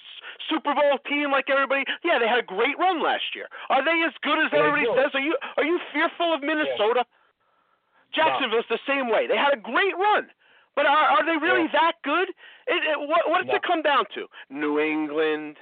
[0.49, 1.85] Super Bowl team, like everybody?
[2.03, 3.47] Yeah, they had a great run last year.
[3.69, 5.09] Are they as good as Yeah, everybody says?
[5.13, 7.05] Are you are you fearful of Minnesota?
[8.13, 9.25] Jacksonville's the same way.
[9.27, 10.29] They had a great run,
[10.75, 12.29] but are are they really that good?
[12.67, 13.55] It, it, what what does No.
[13.55, 14.27] it come down to?
[14.49, 15.57] New England,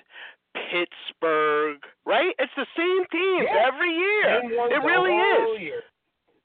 [0.53, 2.33] Pittsburgh, right?
[2.39, 3.67] It's the same teams Yeah.
[3.67, 4.41] every year.
[4.71, 5.61] It really is.
[5.61, 5.81] Year.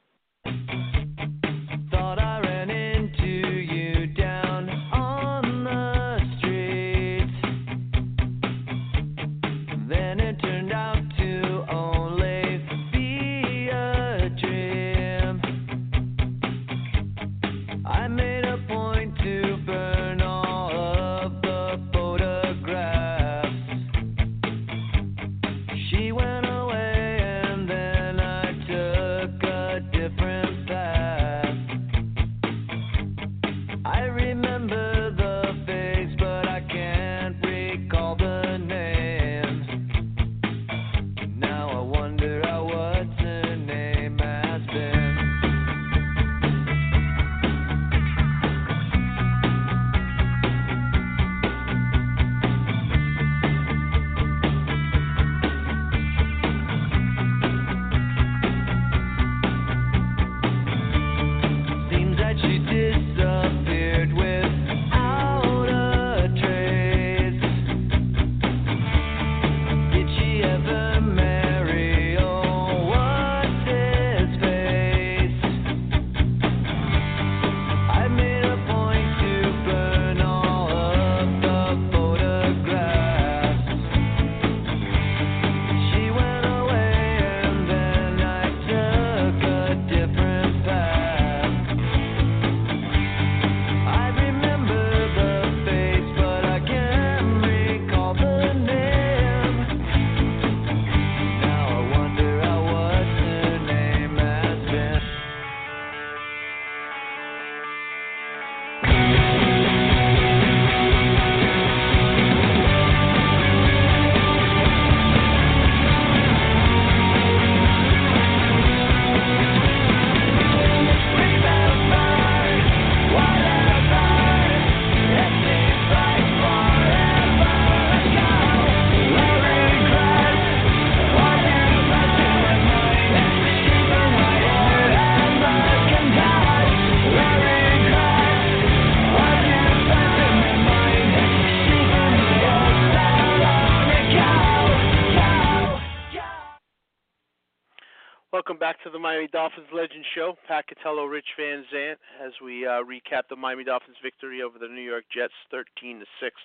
[149.71, 150.37] Miami Dolphins Legend Show.
[150.47, 154.67] Pat Catello, Rich Van Zant, as we uh, recap the Miami Dolphins victory over the
[154.67, 156.35] New York Jets, 13 to six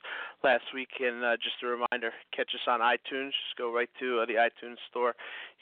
[0.44, 0.88] last week.
[1.00, 3.30] And uh, just a reminder, catch us on iTunes.
[3.30, 5.14] Just go right to uh, the iTunes store.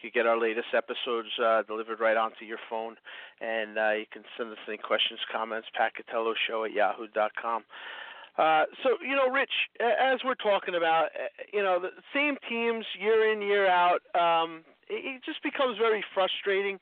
[0.03, 2.97] You get our latest episodes uh, delivered right onto your phone,
[3.41, 5.69] and uh, you can send us any questions, comments.
[5.77, 7.65] Pat Catello Show at yahoo.com.
[8.37, 12.85] Uh, so you know, Rich, as we're talking about, uh, you know, the same teams
[12.99, 14.03] year in year out.
[14.15, 16.79] Um, it just becomes very frustrating.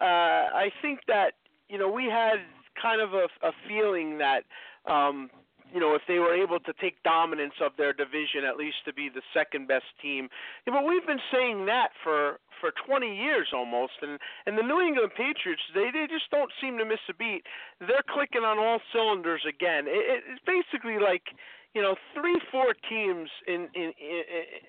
[0.00, 1.34] Uh, I think that
[1.68, 2.40] you know we had
[2.80, 4.44] kind of a, a feeling that
[4.90, 5.30] um,
[5.72, 8.92] you know if they were able to take dominance of their division, at least to
[8.92, 10.28] be the second best team.
[10.66, 14.80] Yeah, but we've been saying that for for 20 years almost, and and the New
[14.80, 17.44] England Patriots they they just don't seem to miss a beat.
[17.80, 19.84] They're clicking on all cylinders again.
[19.86, 21.36] It, it's basically like
[21.74, 24.22] you know three four teams in in in,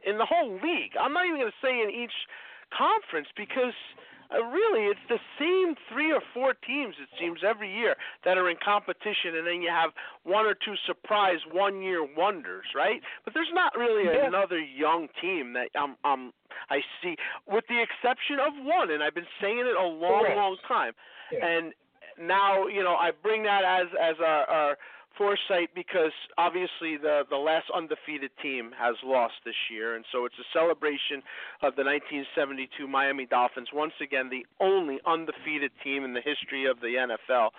[0.06, 0.94] in the whole league.
[1.00, 2.16] I'm not even going to say in each
[2.72, 3.76] conference because
[4.34, 8.50] uh, really it's the same three or four teams it seems every year that are
[8.50, 9.92] in competition and then you have
[10.24, 14.28] one or two surprise one year wonders right but there's not really Yeah.
[14.28, 16.34] another young team that um um
[16.70, 17.16] I see
[17.48, 20.38] with the exception of one and I've been saying it a long Correct.
[20.38, 20.94] long time
[21.32, 21.46] Yeah.
[21.46, 21.74] and
[22.20, 24.78] now you know I bring that as as our, our
[25.18, 30.36] foresight because obviously the the last undefeated team has lost this year, and so it's
[30.40, 31.24] a celebration
[31.62, 36.80] of the 1972 Miami Dolphins, once again the only undefeated team in the history of
[36.80, 37.50] the NFL,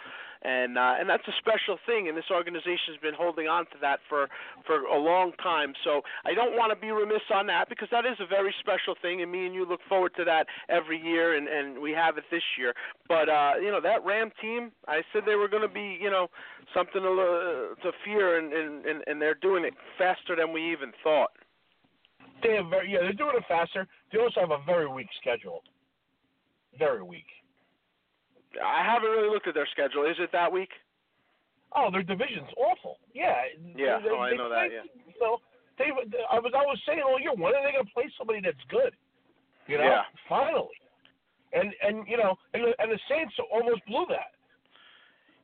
[0.45, 3.79] and uh, and that's a special thing, and this organization has been holding on to
[3.81, 4.29] that for
[4.67, 5.73] for a long time.
[5.85, 8.95] So I don't want to be remiss on that because that is a very special
[9.01, 12.19] thing, and me and you look forward to that every year, and and we have
[12.19, 12.75] it this year.
[13.09, 16.11] But uh, you know that Ram team, I said they were going to be you
[16.11, 16.29] know
[16.75, 20.73] something to, uh, to fear, and, and and and they're doing it faster than we
[20.73, 21.31] even thought.
[22.43, 23.87] They have very, yeah, they're doing it faster.
[24.13, 25.63] They also have a very weak schedule.
[26.79, 27.27] Very weak.
[28.61, 30.05] I haven't really looked at their schedule.
[30.05, 30.71] Is it that week?
[31.75, 32.99] Oh, their division's awful.
[33.15, 33.33] Yeah.
[33.77, 35.15] Yeah, They, oh, I know play, that, yeah.
[35.19, 35.41] So
[35.79, 35.89] they,
[36.29, 38.61] I was, I was saying all year, when are they going to play somebody that's
[38.69, 38.93] good?
[39.67, 40.03] You know, Yeah.
[40.29, 40.77] finally.
[41.55, 44.33] And and you know, and the, and the Saints almost blew that.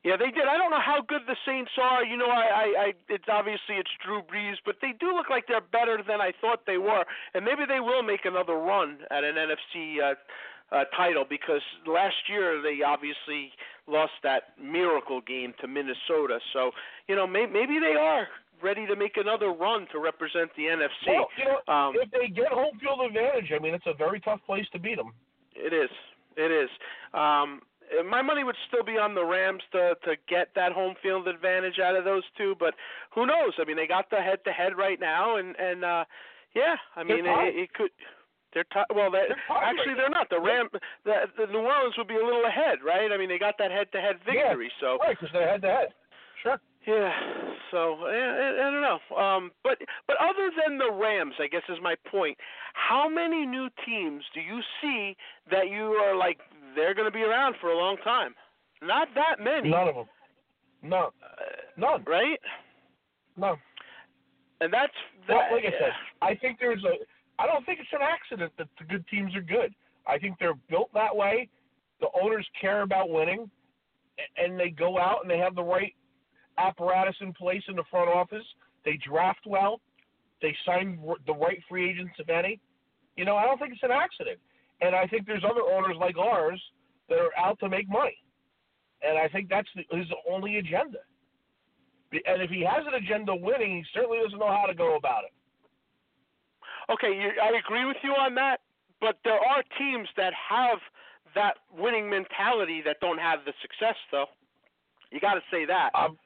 [0.05, 0.49] Yeah, they did.
[0.49, 2.03] I don't know how good the Saints are.
[2.03, 5.45] You know, I, I, I it's obviously it's Drew Brees, but they do look like
[5.49, 9.23] they're better than I thought they were, and maybe they will make another run at
[9.23, 10.15] an NFC uh,
[10.73, 13.53] uh, title because last year they obviously
[13.87, 16.39] lost that miracle game to Minnesota.
[16.53, 16.71] So
[17.09, 18.29] you know, may, maybe they are
[18.63, 21.07] ready to make another run to represent the NFC.
[21.07, 24.21] Well, you know, um, if they get home field advantage, I mean, it's a very
[24.21, 25.13] tough place to beat them.
[25.55, 25.91] It is.
[26.37, 26.71] It is.
[27.15, 27.63] Um,
[28.09, 31.79] my money would still be on the Rams to to get that home field advantage
[31.79, 32.75] out of those two, but
[33.15, 33.55] who knows?
[33.59, 36.05] I mean, they got the head to head right now, and and uh,
[36.55, 37.91] yeah, I mean, it, it could.
[38.55, 39.11] They're t- well.
[39.11, 40.31] They, They're actually, they're not.
[40.31, 40.69] The Ram,
[41.05, 43.11] the, the New Orleans would be a little ahead, right?
[43.13, 45.69] I mean, they got that head to head victory, so Right, because they're head to
[45.69, 45.89] head.
[46.43, 46.59] Sure.
[46.87, 47.13] yeah.
[47.71, 49.17] So I, I, I don't know.
[49.17, 52.39] Um, but but other than the Rams, I guess is my point.
[52.73, 55.17] How many new teams do you see
[55.51, 56.39] that you are like
[56.75, 58.35] they're going to be around for a long time?
[58.81, 59.69] Not that many.
[59.69, 60.07] None of them.
[60.83, 61.03] None.
[61.03, 61.09] Uh,
[61.77, 62.05] None.
[62.07, 62.39] Right.
[63.37, 63.57] No.
[64.61, 64.93] And that's
[65.29, 66.95] Well, that, like I said, I think there's a.
[67.39, 69.75] I don't think it's an accident that the good teams are good.
[70.07, 71.49] I think they're built that way.
[72.01, 73.51] The owners care about winning,
[74.37, 75.95] and they go out and they have the right
[76.57, 78.45] apparatus in place in the front office.
[78.85, 79.81] They draft well.
[80.41, 82.61] They sign the right free agents, if any.
[83.17, 84.39] You know, I don't think it's an accident.
[84.81, 86.61] And I think there's other owners like ours
[87.09, 88.17] that are out to make money.
[89.03, 90.99] And I think that's his only agenda.
[92.13, 95.25] And if he has an agenda winning, he certainly doesn't know how to go about
[95.25, 95.33] it.
[96.91, 98.61] Okay, you, I agree with you on that,
[99.01, 100.79] but there are teams that have
[101.35, 104.27] that winning mentality that don't have the success, though.
[105.13, 105.91] You got to say that.
[105.95, 106.19] Um,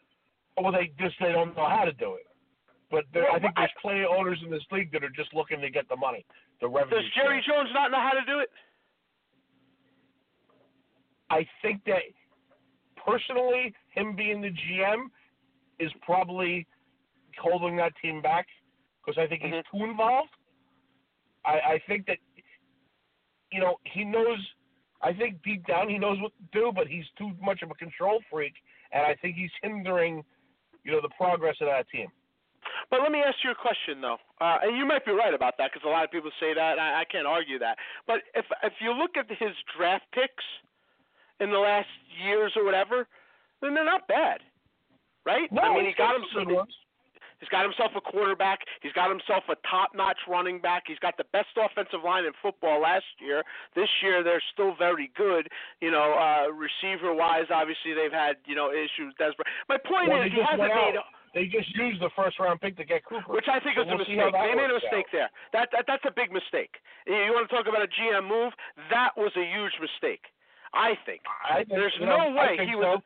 [0.56, 2.26] well, they just they don't know how to do it.
[2.90, 5.60] But there, I think there's plenty of owners in this league that are just looking
[5.62, 6.24] to get the money,
[6.60, 7.00] the revenue.
[7.00, 7.56] Does Jerry share.
[7.56, 8.50] Jones not know how to do it?
[11.30, 12.02] I think that
[13.04, 15.06] personally, him being the GM
[15.80, 16.66] is probably
[17.40, 18.46] holding that team back
[19.00, 20.28] because I think he's too involved.
[21.44, 22.18] I, I think that
[23.50, 24.38] you know he knows.
[25.02, 27.74] I think deep down he knows what to do, but he's too much of a
[27.74, 28.54] control freak,
[28.92, 30.22] and I think he's hindering,
[30.84, 32.06] you know, the progress of that team.
[32.90, 35.54] But let me ask you a question though, uh, and you might be right about
[35.58, 37.76] that because a lot of people say that, and I, I can't argue that.
[38.06, 40.44] But if if you look at his draft picks
[41.40, 41.88] in the last
[42.24, 43.08] years or whatever,
[43.60, 44.40] then they're not bad,
[45.26, 45.50] right?
[45.50, 46.48] No, I mean, he got him some some.
[46.48, 46.74] good ones.
[47.42, 48.60] He's got himself a quarterback.
[48.86, 50.84] He's got himself a top-notch running back.
[50.86, 53.42] He's got the best offensive line in football last year.
[53.74, 55.50] This year they're still very good.
[55.82, 59.10] You know, uh, receiver-wise, obviously they've had you know issues.
[59.18, 59.50] Desperate.
[59.68, 60.94] My point Well, is they he just hasn't made.
[61.34, 63.88] They just used the first round pick to get Cooper, Which I think So was
[63.90, 64.52] a we'll how mistake.
[64.52, 65.16] They made a mistake out.
[65.16, 65.30] there.
[65.56, 66.76] That, that that's a big mistake.
[67.08, 68.52] You want to talk about a GM move?
[68.92, 70.28] That was a huge mistake.
[70.76, 71.20] I think.
[71.44, 72.78] I think, There's know, no I way he so.
[72.78, 73.00] was.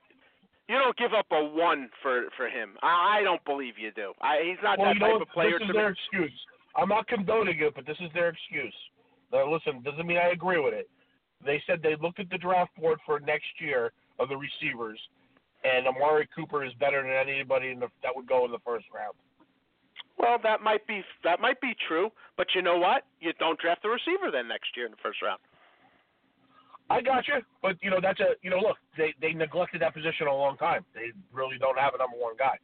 [0.68, 2.74] You don't give up a one for for him.
[2.82, 4.12] I, I don't believe you do.
[4.20, 5.96] I, he's not well, that type of player this to is their me.
[5.96, 6.40] excuse.
[6.74, 8.74] I'm not condoning it, but this is their excuse.
[9.32, 10.88] Now, listen, doesn't mean I agree with it.
[11.44, 14.98] They said they looked at the draft board for next year of the receivers,
[15.64, 18.86] and Amari Cooper is better than anybody in the, that would go in the first
[18.94, 19.14] round.
[20.18, 23.02] Well, that might be that might be true, but you know what?
[23.20, 25.40] You don't draft the receiver then next year in the first round.
[26.88, 29.94] I got you, but you know that's a you know look they they neglected that
[29.94, 30.84] position a long time.
[30.94, 32.58] They really don't have a number one guy.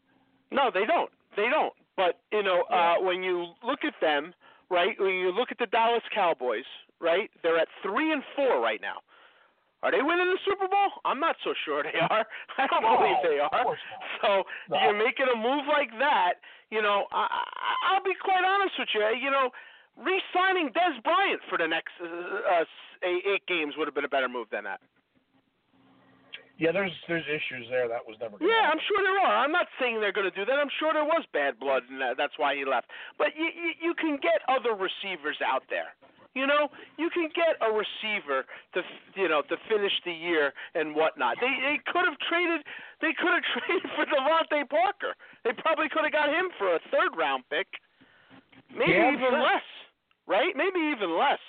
[0.50, 1.10] No, they don't.
[1.36, 1.72] They don't.
[1.96, 4.32] But you know, uh, when you look at them,
[4.70, 4.94] right?
[4.98, 6.64] When you look at the Dallas Cowboys,
[7.00, 7.30] right?
[7.42, 9.02] They're at three and four right now.
[9.82, 11.02] Are they winning the Super Bowl?
[11.04, 12.24] I'm not so sure they are.
[12.56, 13.74] I don't No, believe they are.
[14.22, 14.78] So No.
[14.78, 16.34] you're making a move like that.
[16.70, 17.42] You know, I, I,
[17.90, 19.02] I'll be quite honest with you.
[19.20, 19.50] You know,
[19.96, 22.64] re-signing Dez Bryant for the next uh, uh,
[23.04, 24.80] eight, games would have been a better move than that.
[26.58, 27.88] Yeah, there's there's issues there.
[27.88, 28.36] That was never.
[28.38, 28.78] Yeah, happen.
[28.78, 29.34] I'm sure there are.
[29.42, 30.60] I'm not saying they're going to do that.
[30.60, 32.86] I'm sure there was bad blood, and that, that's why he left.
[33.18, 35.96] But you, you you can get other receivers out there.
[36.34, 38.80] You know, you can get a receiver to
[39.16, 41.36] you know to finish the year and whatnot.
[41.40, 42.64] They they could have traded
[43.00, 45.12] they could have traded for DeVante Parker.
[45.44, 47.68] They probably could have got him for a third round pick,
[48.72, 49.66] maybe Yeah, even less,
[50.26, 50.54] right?
[50.56, 51.40] Maybe even less.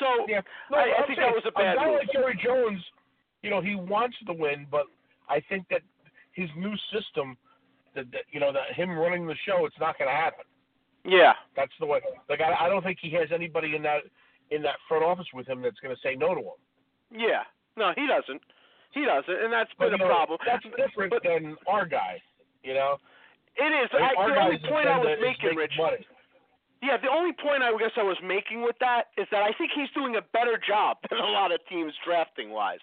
[0.00, 1.98] So Yeah, no, I, I think saying, that was a bad guy move.
[2.00, 2.80] like Jerry Jones,
[3.42, 4.86] you know, he wants to win, but
[5.28, 5.82] I think that
[6.32, 7.36] his new system,
[7.94, 10.44] that, that you know, that him running the show, it's not going to happen.
[11.04, 11.34] Yeah.
[11.56, 12.00] That's the way.
[12.30, 14.02] Like I, I don't think he has anybody in that
[14.50, 16.60] in that front office with him that's going to say no to him.
[17.10, 17.42] Yeah.
[17.76, 18.40] No, he doesn't.
[18.92, 20.38] He doesn't, and that's But, been you a know, problem.
[20.44, 22.20] That's different But than our guy.
[22.62, 22.96] You know,
[23.56, 23.88] it is.
[23.92, 25.72] I I, the only point I was making, Rich.
[25.78, 26.06] money.
[26.82, 29.70] Yeah, the only point I guess I was making with that is that I think
[29.74, 32.82] he's doing a better job than a lot of teams drafting wise.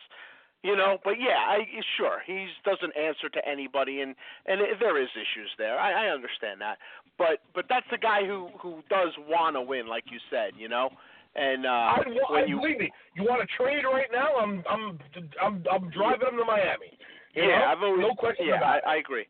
[0.63, 1.63] You know, but yeah, I
[1.95, 4.13] sure he doesn't answer to anybody, and
[4.45, 5.79] and it, there is issues there.
[5.79, 6.79] I, I understand that,
[7.17, 10.51] but but that's the guy who who does want to win, like you said.
[10.57, 10.89] You know,
[11.35, 12.91] and uh, I, when I you believe me.
[13.15, 14.35] You want to trade right now?
[14.35, 14.99] I'm I'm
[15.41, 16.91] I'm I'm driving him to Miami.
[17.35, 17.65] Yeah, know?
[17.71, 19.27] I've always no question yeah, I, I agree.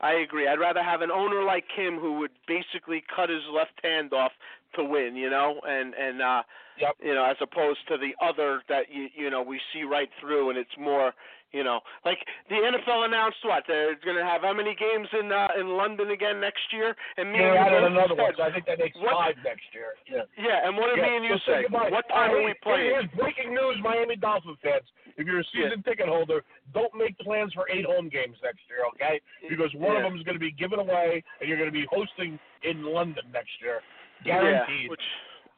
[0.00, 0.48] I agree.
[0.48, 4.32] I'd rather have an owner like him who would basically cut his left hand off
[4.76, 6.42] to win, you know, and and uh
[6.78, 6.96] Yep.
[7.04, 10.48] you know, as opposed to the other that you you know we see right through,
[10.48, 11.12] and it's more,
[11.52, 12.16] you know, like
[12.48, 16.10] the NFL announced what they're going to have how many games in uh, in London
[16.10, 18.96] again next year, and me They're and both another one, so I think that makes
[18.96, 19.92] What- five next year.
[20.08, 20.22] Yeah.
[20.40, 21.66] yeah, and what did Yeah, me and you so say?
[21.68, 22.96] What time are we playing?
[22.96, 24.88] Here's breaking news, Miami Dolphin fans.
[25.18, 28.86] If you're a season ticket holder, don't make plans for eight home games next year,
[28.94, 29.20] okay?
[29.50, 31.84] Because one of them is going to be given away, and you're going to be
[31.92, 33.82] hosting in London next year,
[34.24, 34.84] guaranteed.
[34.84, 35.06] Yeah, which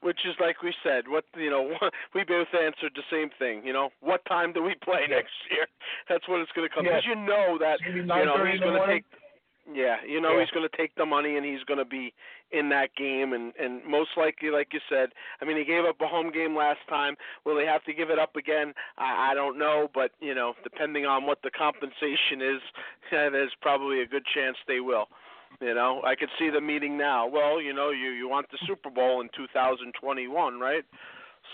[0.03, 1.71] which is like we said, what you know,
[2.15, 3.65] we both answered the same thing.
[3.65, 5.17] You know, what time do we play Yeah.
[5.17, 5.67] next year?
[6.09, 6.99] That's what it's going to come Yeah.
[6.99, 9.05] because you know that It's gonna be you know he's going to take.
[9.73, 10.41] Yeah, you know Yeah.
[10.41, 12.13] he's going to take the money and he's going to be
[12.51, 15.11] in that game and and most likely, like you said,
[15.41, 17.17] I mean he gave up a home game last time.
[17.45, 18.75] Will he have to give it up again?
[18.99, 22.61] I, I don't know, but you know depending on what the compensation is,
[23.13, 25.07] yeah, there's probably a good chance they will.
[25.61, 27.27] You know, I could see the meeting now.
[27.27, 30.85] Well, you know, you you want the Super Bowl in 2021, right?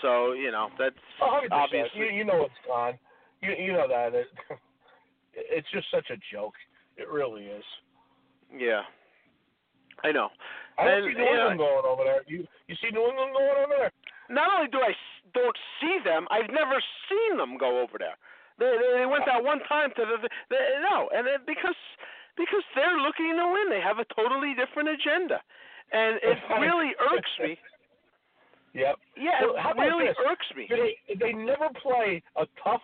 [0.01, 1.61] So you know that's A hundred percent.
[1.61, 1.99] obviously.
[1.99, 2.97] You, you know it's gone.
[3.41, 4.13] You you know that.
[4.15, 4.27] It,
[5.33, 6.53] it's just such a joke.
[6.97, 7.63] It really is.
[8.55, 8.81] Yeah,
[10.03, 10.29] I know.
[10.77, 12.21] I don't And, see New England going over there.
[12.27, 13.91] You you see New England going over there?
[14.29, 14.93] Not only do I
[15.33, 18.17] don't see them, I've never seen them go over there.
[18.57, 21.77] They they, they went that one time to the, the, the no, and it, because
[22.39, 25.43] because they're looking to win, they have a totally different agenda,
[25.91, 27.59] and it really irks me.
[28.73, 28.95] Yep.
[29.17, 30.17] Yeah, how it really this?
[30.29, 30.67] irks me.
[30.69, 32.81] They they never play a tough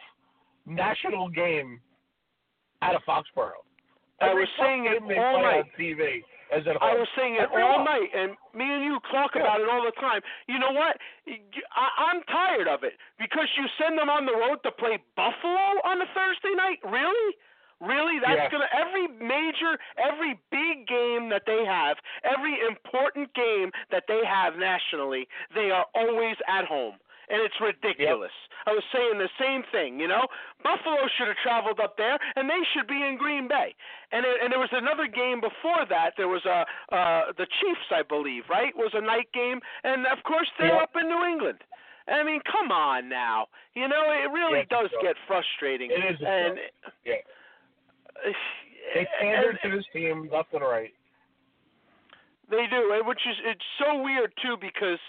[0.65, 1.79] national game
[2.81, 3.63] out of Foxborough.
[4.21, 5.65] I Every was saying it all night.
[5.79, 9.33] TV as at I was saying it Every all night, and me and you talk
[9.35, 10.21] about it all the time.
[10.47, 10.97] You know what?
[11.27, 15.81] I, I'm tired of it because you send them on the road to play Buffalo
[15.85, 16.79] on a Thursday night.
[16.85, 17.35] Really?
[17.81, 18.19] Really?
[18.23, 18.49] That's Yeah.
[18.51, 18.71] gonna
[19.65, 19.77] every
[20.15, 25.85] every big game that they have, every important game that they have nationally, they are
[25.93, 26.95] always at home.
[27.27, 28.31] and it's ridiculous.
[28.67, 30.27] I was saying the same thing, you know.
[30.61, 33.73] Buffalo should have traveled up there, and they should be in Green Bay.
[34.11, 36.13] And it, and there was another game before that.
[36.17, 36.59] There was a
[36.93, 38.75] uh, the Chiefs, I believe, right?
[38.77, 40.83] Was a night game, and of course they're Yeah.
[40.85, 41.63] up in New England.
[42.07, 43.47] I mean, come on now.
[43.73, 45.89] You know, it really Yeah, does get frustrating.
[45.89, 46.59] It is and
[47.03, 47.25] Yeah.
[48.93, 50.93] They pandered and- to this team left and right.
[52.49, 54.99] They do, and which is it's so weird too because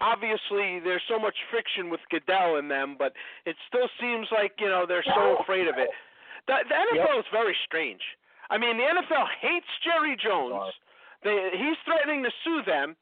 [0.00, 3.12] obviously there's so much friction with Goodell in them, but
[3.44, 5.90] it still seems like you know they're so afraid of it.
[6.46, 8.00] The, the NFL is very strange.
[8.48, 10.72] I mean, the NFL hates Jerry Jones.
[11.24, 12.96] They, he's threatening to sue them,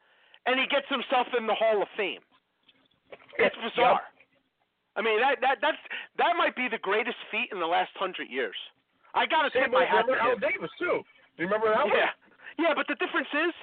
[0.46, 2.24] and he gets himself in the Hall of Fame.
[3.38, 4.00] It's bizarre.
[4.96, 5.78] I mean, that that that's
[6.18, 8.56] that might be the greatest feat in the last hundred years.
[9.14, 10.40] I gotta tip my hat to Al him.
[10.40, 11.02] Davis too.
[11.36, 11.94] Do you remember that one?
[11.94, 12.10] Yeah,
[12.58, 13.54] yeah, but the difference is,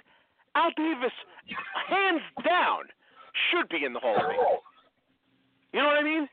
[0.55, 1.13] Al Davis,
[1.87, 2.87] hands down,
[3.51, 4.59] should be in the Hall of Fame.
[5.73, 6.27] You know what I mean?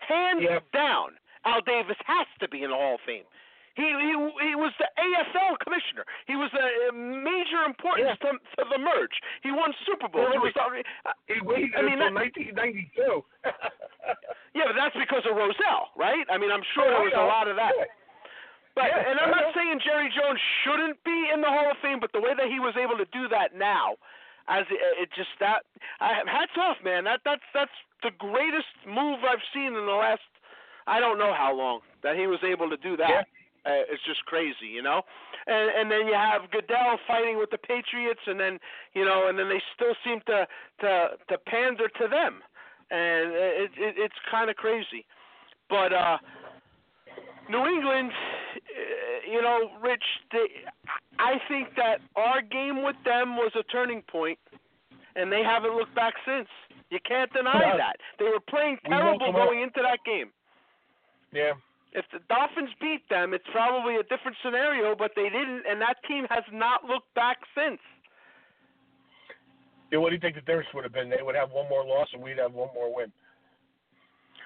[0.00, 0.40] Hands
[0.72, 3.24] down, Al Davis has to be in the Hall of Fame.
[3.72, 4.12] He he
[4.44, 6.04] he was the AFL commissioner.
[6.28, 9.16] He was a major importance to, to the merge.
[9.40, 10.28] He won Super Bowls.
[10.32, 13.24] He was, uh, He waited I mean, until that- 1992.
[14.52, 16.20] yeah, but that's because of Rozelle, right?
[16.28, 17.72] I mean, I'm sure Oh, there was a lot of that.
[17.72, 17.88] Yeah.
[18.74, 22.00] But Yeah, and I'm not saying Jerry Jones shouldn't be in the Hall of Fame,
[22.00, 24.00] but the way that he was able to do that now,
[24.48, 25.62] as it, it just that,
[26.00, 27.04] I, hats off, man.
[27.04, 30.26] That that's that's the greatest move I've seen in the last,
[30.86, 33.10] I don't know how long that he was able to do that.
[33.64, 35.02] Uh, it's just crazy, you know.
[35.46, 38.58] And and then you have Goodell fighting with the Patriots, and then
[38.94, 40.46] you know, and then they still seem to
[40.80, 42.42] to to pander to them,
[42.90, 45.06] and it, it it's kind of crazy.
[45.68, 46.18] But uh
[47.48, 48.10] New England,
[49.30, 50.46] you know, Rich, they,
[51.18, 54.38] I think that our game with them was a turning point,
[55.16, 56.48] and they haven't looked back since.
[56.90, 57.96] You can't deny that.
[58.18, 60.30] They were playing terrible going into that game.
[61.32, 61.52] Yeah.
[61.92, 65.96] If the Dolphins beat them, it's probably a different scenario, but they didn't, and that
[66.08, 67.80] team has not looked back since.
[69.90, 71.10] Yeah, what do you think the difference would have been?
[71.10, 73.12] They would have one more loss and we'd have one more win.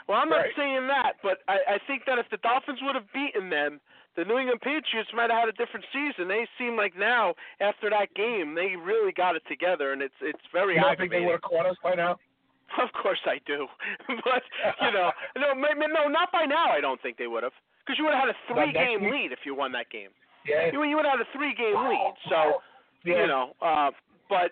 [0.08, 0.56] Well, I'm not Right.
[0.56, 3.80] saying that, but I, I think that if the Dolphins would have beaten them,
[4.16, 6.28] the New England Patriots might have had a different season.
[6.28, 10.40] They seem like now, after that game, they really got it together, and it's it's
[10.52, 12.16] very You don't think they would have caught us by now?
[12.82, 13.68] Of course I do,
[14.08, 14.42] but
[14.82, 16.66] you know, no, maybe, no, not by now.
[16.68, 19.40] I don't think they would have, because you would have had a three-game lead if
[19.46, 20.10] you won that game.
[20.44, 20.70] Yeah.
[20.72, 22.14] You, you would have had a three-game lead.
[22.28, 22.60] So,
[23.04, 23.20] Yeah.
[23.20, 23.92] you know, uh,
[24.28, 24.50] but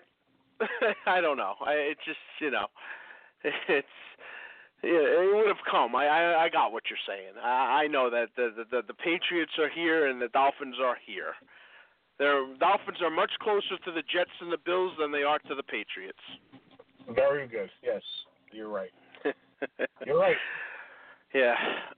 [1.05, 1.55] I don't know.
[1.65, 2.67] I it just you know,
[3.67, 3.87] it's
[4.85, 5.95] yeah, it would have come.
[5.95, 7.33] I, I I got what you're saying.
[7.41, 11.33] I I know that the the the Patriots are here and the Dolphins are here.
[12.19, 15.55] The Dolphins are much closer to the Jets and the Bills than they are to
[15.55, 16.21] the Patriots.
[17.13, 17.69] Very good.
[17.83, 18.01] Yes,
[18.51, 18.91] you're right.
[20.05, 20.37] You're right.
[21.33, 21.55] Yeah.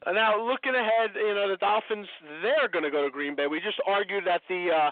[0.07, 2.07] Now looking ahead, you know the Dolphins
[2.41, 3.47] they're going to go to Green Bay.
[3.47, 4.91] We just argued that the uh,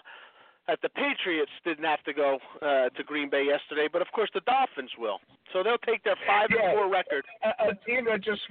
[0.68, 4.30] that the Patriots didn't have to go uh, to Green Bay yesterday, but of course
[4.34, 5.18] the Dolphins will.
[5.52, 6.70] So they'll take their five Yeah.
[6.70, 7.24] and four record.
[7.44, 8.42] A, a team that just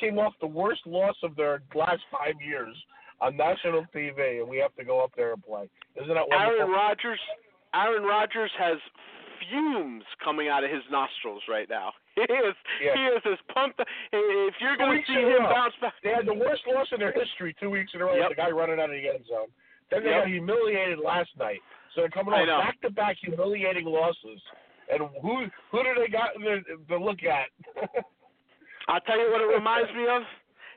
[0.00, 2.74] came off the worst loss of their last five years
[3.20, 5.68] on national TV, and we have to go up there and play.
[5.96, 6.58] Isn't that wonderful?
[6.58, 7.20] Aaron Rodgers.
[7.74, 8.78] Aaron Rodgers has
[9.50, 11.92] fumes coming out of his nostrils right now.
[12.14, 12.54] He is.
[12.84, 12.92] Yeah.
[12.94, 13.80] He is as pumped.
[14.12, 17.10] If you're going to see him bounce back, They had the worst loss in their
[17.12, 18.28] history two weeks in a row Yep.
[18.28, 19.48] with the guy running out of the end zone.
[19.92, 20.22] Then they Yep.
[20.24, 21.60] got humiliated last night.
[21.94, 24.40] So they're coming off back to back humiliating losses.
[24.90, 27.48] And who who do they got to, to look at?
[28.88, 30.22] I'll tell you what it reminds me of.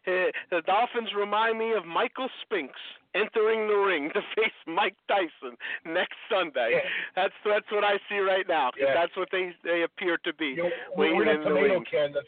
[0.08, 2.80] Uh, The Dolphins remind me of Michael Spinks
[3.16, 6.72] entering the ring to face Mike Tyson next Sunday.
[6.84, 6.90] Yeah.
[7.16, 8.70] That's that's what I see right now.
[8.78, 8.94] Yeah.
[8.94, 10.48] That's what they they appear to be.
[10.48, 11.88] You know, we're in the tomato wings.
[11.90, 12.28] can that's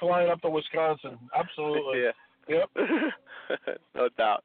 [0.00, 1.18] flying up to Wisconsin.
[1.36, 2.02] Absolutely.
[2.04, 2.12] Yeah.
[2.48, 2.68] Yep.
[3.94, 4.44] no doubt.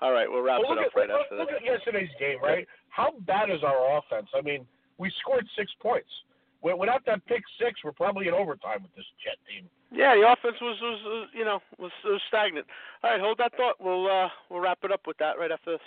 [0.00, 1.58] All right, we'll wrap Well, it up at, right look, after look this.
[1.60, 2.66] at yesterday's game, right?
[2.88, 4.28] How bad is our offense?
[4.34, 4.66] I mean,
[4.98, 6.08] we scored six points.
[6.62, 9.66] Without that pick six, we're probably in overtime with this Jet team.
[9.90, 12.66] Yeah, the offense was was, was you know was, was stagnant.
[13.02, 13.82] All right, hold that thought.
[13.82, 15.86] We'll uh we'll wrap it up with that right after this.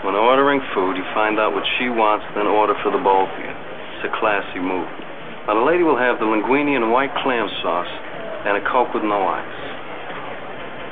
[0.00, 3.40] When ordering food, you find out what she wants, then order for the both of
[3.40, 3.52] you.
[4.00, 4.88] It's a classy move.
[5.44, 7.88] Now, the lady will have the linguine and white clam sauce
[8.48, 9.73] and a Coke with no ice.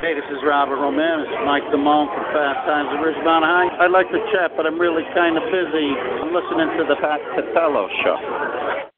[0.03, 1.21] Hey, this is Robert Roman.
[1.23, 3.85] This is Mike Damone from Fast Times at Ridgemont High.
[3.85, 5.95] I'd like to chat, but I'm really kind of busy.
[5.95, 8.91] I'm listening to the Pat Catello show.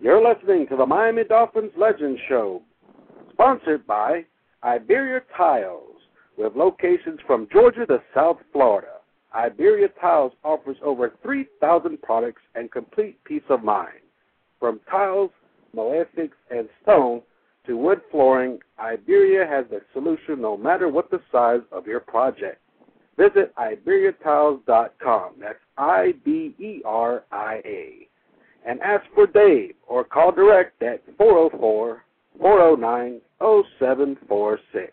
[0.00, 2.62] You're listening to the Miami Dolphins Legend Show,
[3.34, 4.24] sponsored by
[4.64, 6.00] Iberia Tiles,
[6.38, 9.04] with locations from Georgia to South Florida.
[9.34, 14.00] Iberia Tiles offers over 3,000 products and complete peace of mind.
[14.58, 15.32] From tiles
[15.74, 17.22] mosaics, and stone
[17.66, 22.60] to wood flooring, Iberia has the solution no matter what the size of your project.
[23.16, 25.32] Visit IberiaTiles.com.
[25.40, 28.08] That's I B E R I A.
[28.66, 32.04] And ask for Dave or call direct at 404
[32.38, 34.92] 409 0746.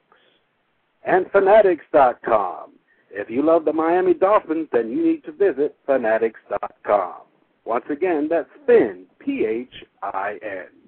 [1.06, 2.72] And Phinatics.com.
[3.10, 7.22] If you love the Miami Dolphins, then you need to visit Phinatics.com.
[7.66, 10.87] Once again, that's Phin, P H I N.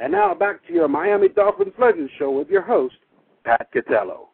[0.00, 2.94] And now back to your Miami Dolphins Legends Show with your host,
[3.44, 4.28] Pat Catello.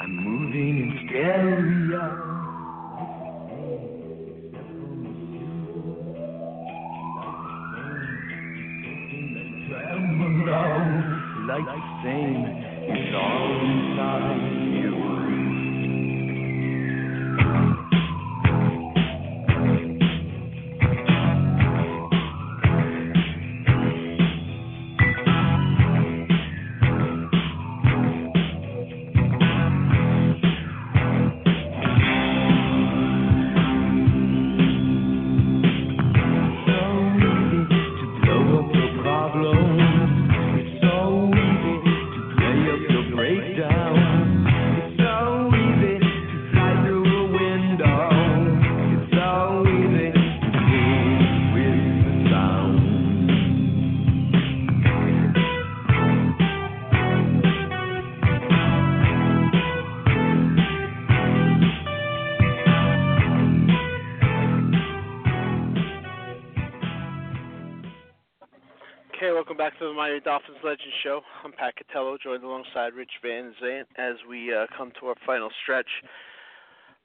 [0.00, 2.33] I'm moving in stereo.
[11.46, 11.60] The
[12.02, 12.64] same.
[12.88, 14.53] It's all inside
[70.14, 71.22] Miami Dolphins Legends Show.
[71.42, 75.50] I'm Pat Catello, joined alongside Rich Van Zant as we uh, come to our final
[75.60, 75.88] stretch.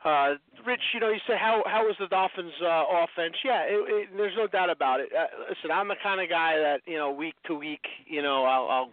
[0.05, 3.33] Uh, Rich, you know, you say how how was the Dolphins' uh, offense?
[3.43, 5.09] Yeah, it, it, there's no doubt about it.
[5.11, 8.43] Uh, listen, I'm the kind of guy that you know, week to week, you know,
[8.43, 8.89] I'll, I'll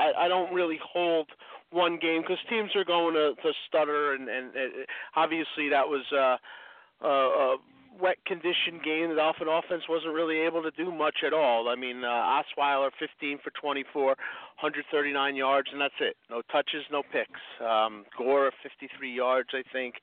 [0.00, 1.28] I, I don't really hold
[1.70, 4.82] one game because teams are going to, to stutter, and and uh,
[5.14, 7.56] obviously that was uh, uh, a
[8.00, 9.10] wet condition game.
[9.10, 11.68] The Dolphin offense wasn't really able to do much at all.
[11.68, 16.16] I mean, uh, Osweiler 15 for 24, 139 yards, and that's it.
[16.30, 17.40] No touches, no picks.
[17.60, 19.96] Um, Gore 53 yards, I think.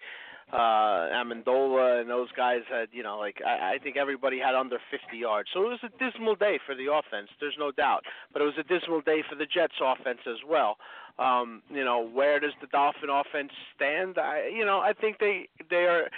[0.54, 4.78] Uh, Amendola and those guys had, you know, like I, I think everybody had under
[4.92, 5.50] 50 yards.
[5.52, 7.30] So it was a dismal day for the offense.
[7.40, 8.04] There's no doubt.
[8.32, 10.78] But it was a dismal day for the Jets offense as well.
[11.18, 14.20] Um, you know, where does the Dolphin offense stand?
[14.20, 16.10] I, you know, I think they they are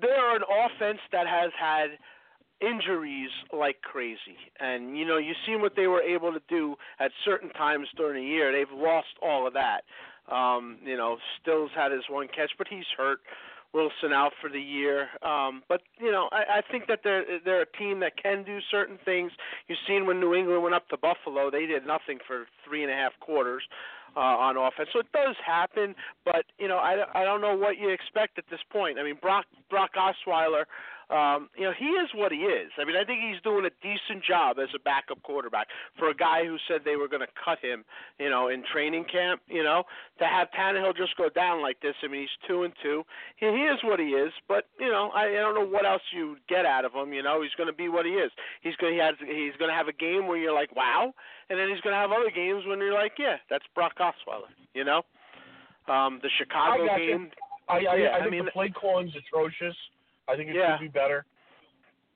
[0.00, 1.98] they're an offense that has had
[2.60, 4.38] injuries like crazy.
[4.60, 8.22] And you know, you've seen what they were able to do at certain times during
[8.22, 8.52] the year.
[8.52, 9.82] They've lost all of that.
[10.32, 13.20] Um, you know, Stills had his one catch, but he's hurt.
[13.74, 15.08] Wilson out for the year.
[15.22, 18.60] Um, but you know, I, I think that they're they're a team that can do
[18.70, 19.32] certain things.
[19.66, 22.92] You've seen when New England went up to Buffalo, they did nothing for three and
[22.92, 23.64] a half quarters
[24.16, 24.88] uh, on offense.
[24.92, 25.94] So it does happen,
[26.24, 28.98] but you know, I, I don't know what you expect at this point.
[28.98, 30.64] I mean, Brock Brock Osweiler,
[31.10, 32.70] um, you know, he is what he is.
[32.78, 36.14] I mean, I think he's doing a decent job as a backup quarterback for a
[36.14, 37.84] guy who said they were going to cut him,
[38.18, 39.42] you know, in training camp.
[39.48, 39.84] You know,
[40.18, 41.94] to have Tannehill just go down like this.
[42.02, 43.04] I mean, he's two and two.
[43.36, 46.02] He, he is what he is, but you know, I, I don't know what else
[46.12, 47.12] you get out of him.
[47.12, 48.32] You know, he's going to be what he is.
[48.62, 51.12] He's going he has he's going to have a game where you're like, wow,
[51.50, 54.52] and then he's going to have other games when you're like, yeah, that's Brock Osweiler.
[54.72, 55.02] You know,
[55.88, 57.22] um, the Chicago I game.
[57.22, 57.44] You.
[57.66, 59.76] I, I, yeah, I think mean, the play calling's atrocious.
[60.28, 60.78] I think it Yeah.
[60.78, 61.24] should be better.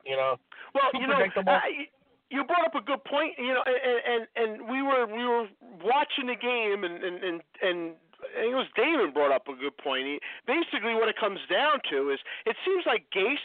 [0.04, 0.38] You know,
[0.74, 1.20] Well, you know.
[1.46, 1.88] I,
[2.30, 3.34] you brought up a good point.
[3.38, 5.48] You know, and and, and we were we were
[5.82, 7.42] watching the game, and and and.
[7.62, 7.78] and
[8.18, 10.04] I think it was Damon brought up a good point.
[10.04, 13.38] He, basically, what it comes down to is it seems like Gase,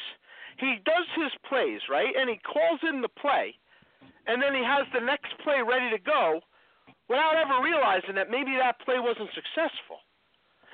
[0.57, 3.53] he does his plays right, and he calls in the play,
[4.26, 6.41] and then he has the next play ready to go,
[7.07, 10.03] without ever realizing that maybe that play wasn't successful.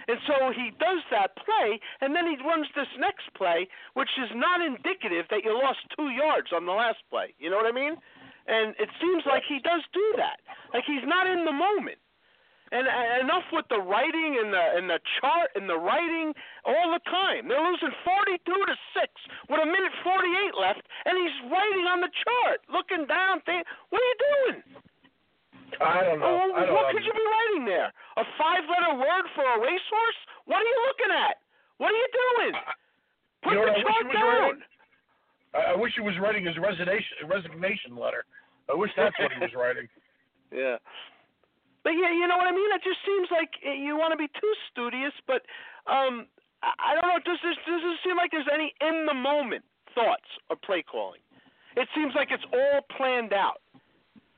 [0.10, 4.34] And so he does that play, and then he runs this next play, which is
[4.34, 7.38] not indicative that you lost two yards on the last play.
[7.38, 7.94] You know what I mean?
[8.50, 10.42] And it seems like he does do that.
[10.74, 12.02] Like he's not in the moment.
[12.74, 12.90] And
[13.22, 16.34] enough with the writing and the and the chart and the writing
[16.66, 17.48] all the time.
[17.48, 19.14] They're losing 42 to six
[19.50, 23.42] with a minute 48 left, and he's writing on the chart, looking down.
[23.46, 24.89] Think, what are you doing?
[25.78, 26.26] I don't know.
[26.26, 26.94] Oh, I don't what know.
[26.98, 27.94] could you be writing there?
[28.18, 30.20] A five-letter word for a racehorse?
[30.50, 31.36] What are you looking at?
[31.78, 32.54] What are you doing?
[33.44, 34.54] Put you know the I chart down.
[35.56, 38.28] I, I wish he was writing his resignation resignation letter.
[38.70, 39.88] I wish that's what he was writing.
[40.52, 40.78] Yeah.
[41.84, 42.68] But yeah, you know what I mean.
[42.76, 45.48] It just seems like you want to be too studious, but
[45.88, 46.28] um,
[46.62, 47.20] I don't know.
[47.24, 49.64] Does this does it seem like there's any in the moment
[49.96, 51.24] thoughts of play calling?
[51.80, 53.64] It seems like it's all planned out.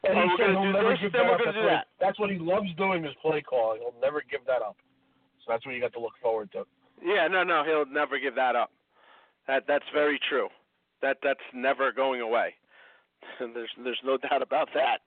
[0.04, 1.39] And Oh, he said gonna he'll do never give that up.
[1.45, 1.88] That's what, that.
[1.99, 3.82] that's what he loves doing is play calling.
[3.82, 4.78] He'll never give that up.
[5.45, 6.64] So that's what you got to look forward to.
[7.04, 8.72] Yeah, no, no, he'll never give that up.
[9.47, 10.49] That that's very true.
[11.02, 12.56] That that's never going away.
[13.39, 14.99] there's there's no doubt about that.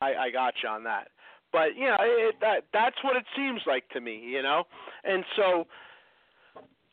[0.00, 1.08] I I got you on that.
[1.52, 4.64] But you know, it, that that's what it seems like to me, you know.
[5.04, 5.66] And so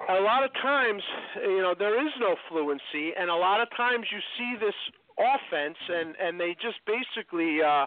[0.10, 1.02] a lot of times,
[1.42, 4.76] you know, there is no fluency and a lot of times you see this
[5.18, 7.86] offense and and they just basically uh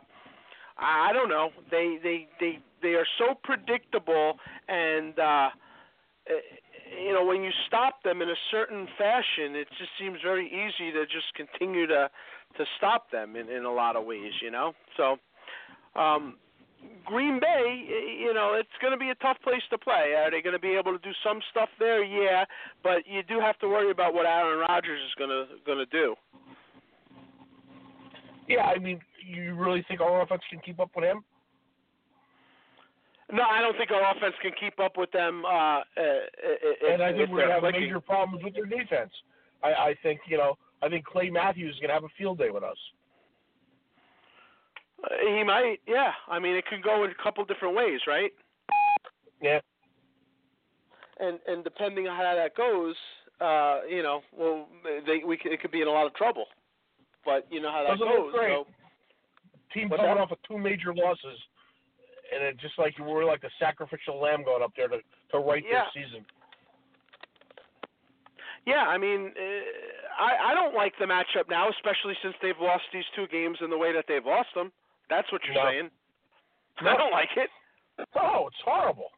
[0.80, 4.34] I don't know, they they they they are so predictable
[4.68, 5.48] and uh
[7.04, 10.92] you know when you stop them in a certain fashion it just seems very easy
[10.92, 12.08] to just continue to
[12.56, 15.16] to stop them in in a lot of ways you know so
[16.00, 16.36] um
[17.04, 17.88] Green Bay,
[18.20, 20.14] you know, it's going to be a tough place to play.
[20.16, 22.04] Are they going to be able to do some stuff there?
[22.04, 22.44] Yeah,
[22.82, 25.86] but you do have to worry about what Aaron Rodgers is going to going to
[25.86, 26.14] do.
[28.48, 31.22] Yeah, I mean, you really think our offense can keep up with him?
[33.30, 35.44] No, I don't think our offense can keep up with them.
[35.44, 37.82] Uh, uh, if, and I think we're gonna have clicking.
[37.82, 39.10] major problems with their defense.
[39.62, 42.48] I, I think you know, I think Clay Matthews is gonna have a field day
[42.50, 42.78] with us.
[45.04, 46.12] Uh, he might, yeah.
[46.26, 48.32] I mean, it could go in a couple different ways, right?
[49.42, 49.60] Yeah.
[51.20, 52.94] And and depending on how that goes,
[53.42, 54.68] uh, you know, well,
[55.06, 56.46] they we could, it could be in a lot of trouble.
[57.28, 58.32] But you know how that Doesn't goes.
[58.32, 58.66] So
[59.74, 60.16] Team coming that?
[60.16, 61.36] off of two major losses,
[62.32, 64.96] and it just like you were like the sacrificial lamb going up there to
[65.32, 65.84] to right Yeah.
[65.92, 66.24] their season.
[68.64, 72.84] Yeah, I mean, uh, I I don't like the matchup now, especially since they've lost
[72.94, 74.72] these two games in the way that they've lost them.
[75.10, 75.64] That's what you're No.
[75.68, 75.90] saying.
[76.80, 76.90] No.
[76.92, 77.50] I don't like it.
[78.14, 79.10] Oh, it's horrible.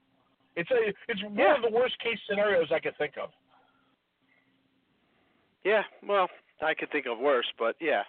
[0.56, 1.54] It's a it's one Yeah.
[1.56, 3.30] of the worst case scenarios I could think of.
[5.62, 6.28] Yeah, well,
[6.62, 8.02] I could think of worse, but yeah.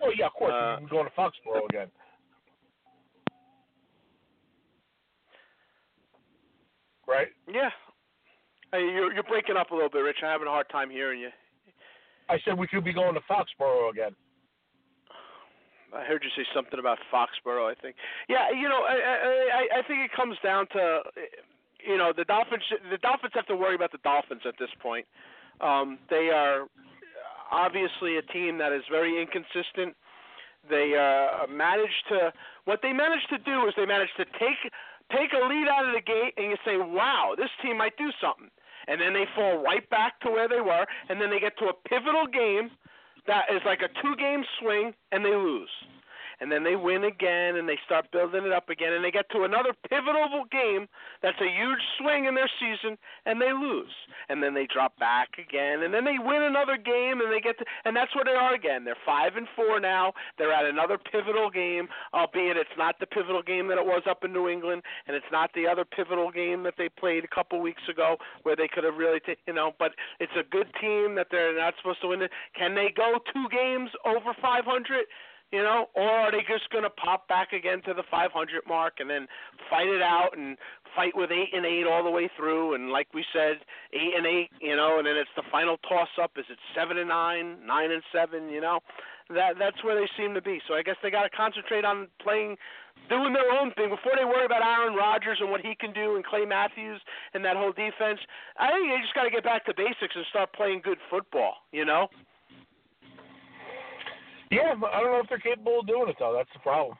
[0.00, 1.90] Well, yeah, of course, Uh, you can go to Foxborough again.
[7.06, 7.28] Right?
[7.52, 7.70] Yeah.
[8.72, 10.18] Hey, you're you're breaking up a little bit, Rich.
[10.22, 11.30] I'm having a hard time hearing you.
[12.28, 14.14] I said we could be going to Foxborough again.
[15.94, 17.70] I heard you say something about Foxborough.
[17.70, 17.96] I think.
[18.28, 19.16] Yeah, you know, I I
[19.52, 21.02] I I think it comes down to,
[21.86, 22.62] you know, the Dolphins.
[22.90, 25.06] The Dolphins have to worry about the Dolphins at this point.
[25.60, 26.66] Um, they are
[27.52, 29.94] obviously a team that is very inconsistent.
[30.68, 32.32] They uh, managed to
[32.64, 34.58] what they managed to do is they managed to take
[35.12, 38.10] take a lead out of the gate and you say, "Wow, this team might do
[38.20, 38.50] something,"
[38.88, 41.66] and then they fall right back to where they were, and then they get to
[41.66, 42.70] a pivotal game
[43.26, 45.70] that is like a two game swing and they lose.
[46.42, 49.30] And then they win again and they start building it up again and they get
[49.30, 50.88] to another pivotal game
[51.22, 53.94] that's a huge swing in their season and they lose.
[54.28, 57.58] And then they drop back again and then they win another game and they get
[57.62, 58.82] to and that's where they are again.
[58.84, 60.14] They're 5 and 4 now.
[60.36, 64.24] They're at another pivotal game, albeit it's not the pivotal game that it was up
[64.24, 67.60] in New England and it's not the other pivotal game that they played a couple
[67.60, 71.14] weeks ago where they could have really ta- you know, but it's a good team
[71.14, 72.32] that they're not supposed to win it.
[72.58, 75.06] Can they go two games over 500?
[75.52, 78.32] You know, or are they just going to pop back again to the 500
[78.66, 79.28] mark and then
[79.68, 80.56] fight it out and
[80.96, 82.74] fight with eight and eight all the way through?
[82.74, 83.60] And like we said,
[83.92, 86.32] eight and eight, you know, and then it's the final toss up.
[86.38, 88.48] Is it seven and nine, nine and seven?
[88.48, 88.80] You know,
[89.28, 90.58] that that's where they seem to be.
[90.66, 92.56] So I guess they got to concentrate on playing,
[93.12, 96.16] doing their own thing before they worry about Aaron Rodgers and what he can do
[96.16, 97.00] and Clay Matthews
[97.34, 98.24] and that whole defense.
[98.56, 101.60] I think they just got to get back to basics and start playing good football.
[101.72, 102.08] You know.
[104.52, 106.34] Yeah, I don't know if they're capable of doing it though.
[106.36, 106.96] That's the problem.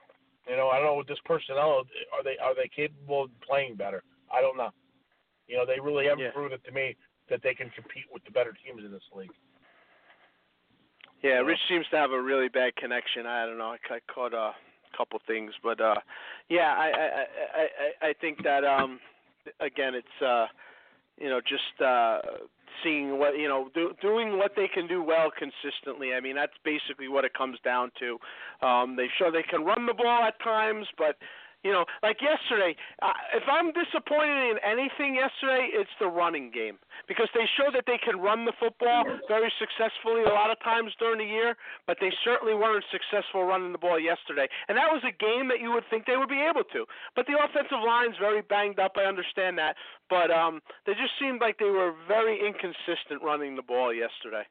[0.49, 1.85] You know, I don't know with this personnel.
[2.17, 4.03] Are they are they capable of playing better?
[4.33, 4.71] I don't know.
[5.47, 6.33] You know, they really haven't Yeah.
[6.33, 6.97] proven it to me
[7.29, 9.31] that they can compete with the better teams in this league.
[11.23, 13.27] Yeah, Rich seems to have a really bad connection.
[13.27, 13.77] I don't know.
[13.77, 14.55] I, I caught a
[14.97, 15.95] couple things, but uh,
[16.49, 17.69] yeah, I I I
[18.07, 18.99] I, I think that um,
[19.61, 20.47] again, it's uh,
[21.19, 22.19] you know, just uh,
[22.83, 26.15] seeing what you know, do, doing what they can do well consistently.
[26.15, 28.19] I mean, that's basically what it comes down to.
[28.67, 31.17] Um, they show they can run the ball at times, but
[31.63, 36.79] you know, like yesterday, uh, if I'm disappointed in anything yesterday, it's the running game
[37.07, 40.91] because they show that they can run the football very successfully a lot of times
[40.99, 41.55] during the year,
[41.87, 44.51] but they certainly weren't successful running the ball yesterday.
[44.67, 46.83] And that was a game that you would think they would be able to.
[47.15, 48.99] But the offensive line's very banged up.
[48.99, 49.79] I understand that,
[50.11, 54.43] but um, they just seemed like they were very inconsistent running the ball yesterday.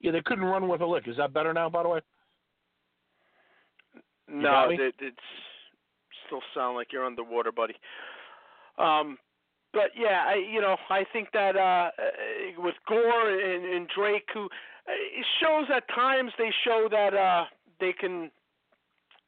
[0.00, 1.08] Yeah, they couldn't run with a lick.
[1.08, 2.00] Is that better now, by the way?
[4.28, 5.16] No, it, it's
[6.32, 7.74] still sound like you're underwater, buddy.
[8.78, 9.18] Um,
[9.72, 14.28] but yeah, I you know I think that uh, uh, with Gore and, and Drake,
[14.32, 17.44] who uh, it shows at times they show that uh,
[17.80, 18.30] they can.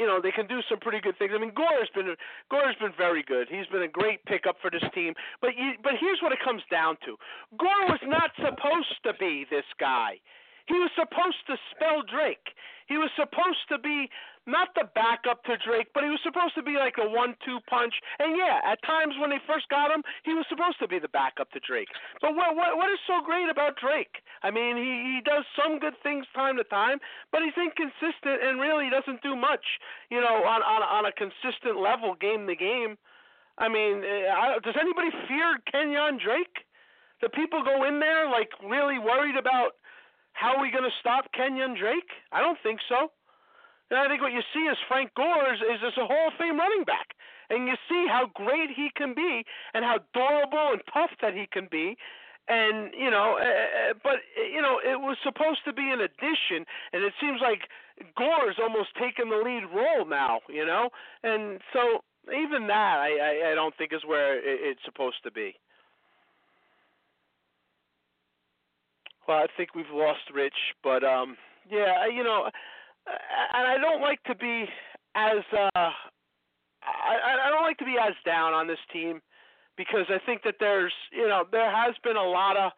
[0.01, 1.31] You know they can do some pretty good things.
[1.33, 2.17] I mean, Gore has been
[2.51, 3.47] Gore has been very good.
[3.49, 5.15] He's been a great pickup for this team.
[5.41, 7.15] But you, but here's what it comes down to:
[7.57, 10.19] Gore was not supposed to be this guy.
[10.67, 12.57] He was supposed to spell Drake.
[12.89, 14.09] He was supposed to be
[14.47, 17.95] not the backup to Drake, but he was supposed to be like a one-two punch.
[18.19, 21.09] And yeah, at times when they first got him, he was supposed to be the
[21.09, 21.89] backup to Drake.
[22.21, 24.21] But what what what is so great about Drake?
[24.43, 27.01] I mean, he he does some good things time to time,
[27.33, 29.65] but he's inconsistent and really doesn't do much,
[30.11, 32.99] you know, on on on a consistent level game to game.
[33.57, 36.67] I mean, uh, I, does anybody fear Kenyan Drake?
[37.21, 39.79] Do people go in there like really worried about
[40.35, 42.11] how are we going to stop Kenyan Drake?
[42.33, 43.14] I don't think so.
[43.95, 46.59] And I think what you see is Frank Gore is, is a Hall of Fame
[46.59, 47.15] running back.
[47.49, 51.47] And you see how great he can be and how durable and tough that he
[51.47, 51.95] can be.
[52.49, 57.05] And, you know, uh, but, you know, it was supposed to be an addition, and
[57.05, 57.71] it seems like
[58.19, 60.91] Gore is almost taking the lead role now, you know?
[61.23, 62.03] And so
[62.35, 65.55] even that I, I, I don't think is where it, it's supposed to be.
[69.29, 71.37] Well, I think we've lost Rich, but um,
[71.71, 72.51] yeah, you know,
[73.07, 74.65] and I don't like to be
[75.15, 79.21] as uh, I I don't like to be as down on this team
[79.77, 82.73] because I think that there's you know there has been a lot of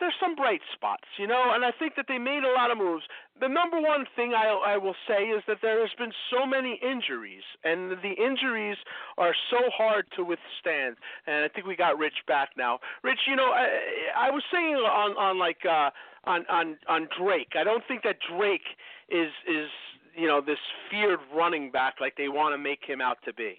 [0.00, 2.78] there's some bright spots, you know, and I think that they made a lot of
[2.78, 3.04] moves.
[3.40, 6.80] The number one thing I I will say is that there has been so many
[6.82, 8.76] injuries, and the injuries
[9.18, 10.96] are so hard to withstand.
[11.26, 12.78] And I think we got Rich back now.
[13.02, 15.90] Rich, you know, I, I was saying on on like uh,
[16.24, 17.52] on on on Drake.
[17.58, 18.66] I don't think that Drake
[19.10, 19.68] is is
[20.14, 20.58] you know this
[20.90, 23.58] feared running back like they want to make him out to be.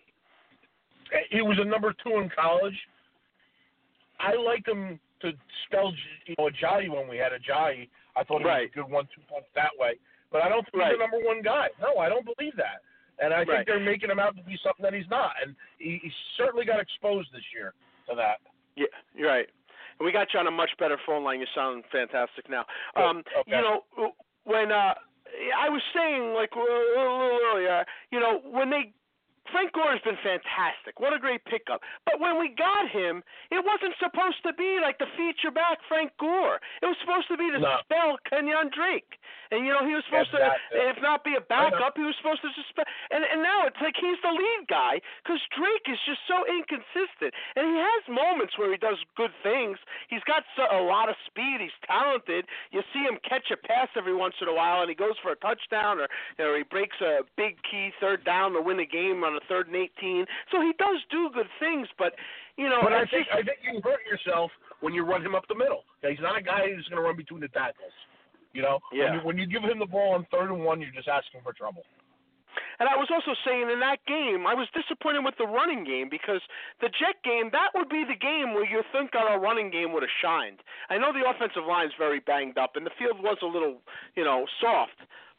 [1.29, 2.75] He was a number two in college.
[4.19, 5.31] I liked him to
[5.65, 5.93] spell
[6.25, 7.89] you know Ajayi when we had Ajayi.
[8.15, 8.63] I thought he right.
[8.63, 9.99] was a good one-two punch that way.
[10.31, 10.91] But I don't think right.
[10.91, 11.69] he's the number one guy.
[11.79, 12.81] No, I don't believe that.
[13.19, 15.31] And I think they're making him out to be something that he's not.
[15.41, 17.73] And he, he certainly got exposed this year
[18.09, 18.37] to that.
[18.75, 19.47] Yeah, you're right.
[19.97, 21.39] And we got you on a much better phone line.
[21.39, 22.65] You sound fantastic now.
[22.95, 23.57] Um, okay.
[23.57, 24.13] You know,
[24.43, 24.93] when uh,
[25.57, 28.93] I was saying like a little earlier, you know, when they
[29.51, 30.99] Frank Gore has been fantastic.
[30.99, 31.81] What a great pickup.
[32.05, 36.11] But when we got him, it wasn't supposed to be like the feature back Frank
[36.19, 36.59] Gore.
[36.81, 37.79] It was supposed to be to no.
[37.83, 39.17] spell Kenyan Drake.
[39.51, 40.43] And you know, he was supposed to,
[40.75, 42.67] if not be a backup, he was supposed to just.
[43.11, 47.31] And and now it's like he's the lead guy because Drake is just so inconsistent.
[47.55, 49.79] And he has moments where he does good things.
[50.11, 51.63] He's got so, a lot of speed.
[51.63, 52.45] He's talented.
[52.75, 55.31] You see him catch a pass every once in a while, and he goes for
[55.31, 58.85] a touchdown, or you know, he breaks a big key third down to win a
[58.85, 60.25] game on a third and eighteen.
[60.51, 62.13] So he does do good things, but
[62.57, 65.47] you know, but I think I think you hurt yourself when you run him up
[65.47, 65.83] the middle.
[66.01, 67.93] He's not a guy who's going to run between the tackles.
[68.53, 69.05] You know, Yeah.
[69.05, 71.41] when, you, when you give him the ball on third and one, you're just asking
[71.43, 71.83] for trouble.
[72.79, 76.09] And I was also saying in that game, I was disappointed with the running game
[76.09, 76.41] because
[76.81, 80.01] the Jet game, that would be the game where you think our running game would
[80.03, 80.61] have shined.
[80.89, 83.81] I know the offensive line's very banged up and the field was a little,
[84.15, 84.97] you know, soft.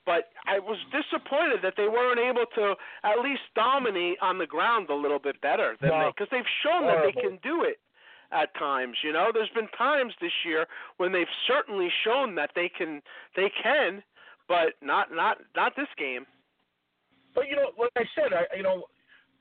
[0.08, 2.72] But I was disappointed that they weren't able to
[3.04, 5.98] at least dominate on the ground a little bit better than No.
[6.00, 7.76] they, because they've shown that they can do it
[8.32, 8.96] at times.
[9.04, 10.64] You know, there's been times this year
[10.96, 13.02] when they've certainly shown that they can,
[13.36, 14.02] they can,
[14.48, 16.24] but not not not this game.
[17.34, 18.84] But you know, like I said, I you know,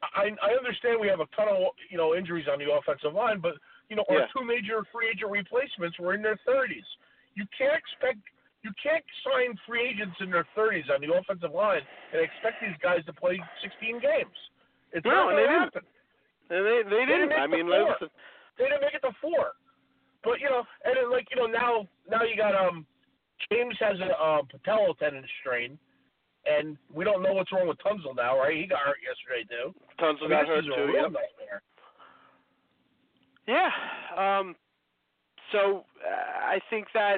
[0.03, 3.39] I I understand we have a ton of you know injuries on the offensive line,
[3.39, 3.55] but
[3.87, 4.27] you know our Yeah.
[4.35, 6.83] two major free agent replacements were in their 30s.
[7.35, 8.19] You can't expect
[8.67, 12.75] you can't sign free agents in their 30s on the offensive line and expect these
[12.83, 14.35] guys to play 16 games.
[14.91, 15.81] It's No, not going to happen.
[16.51, 17.29] And they they didn't.
[17.29, 18.07] make I mean, listen,
[18.57, 19.55] They didn't make it to four.
[20.23, 22.85] But you know, and then like you know now now you got um
[23.51, 25.77] James has a uh, patella tendon strain,
[26.47, 28.55] and we don't know what's wrong with Tunsil now, right?
[28.55, 29.75] He got hurt yesterday too.
[29.99, 30.91] Tunsil I mean, got hurt too.
[30.93, 31.61] nightmare.
[33.47, 33.69] Yeah.
[34.17, 34.55] Um,
[35.51, 37.17] so uh, I think that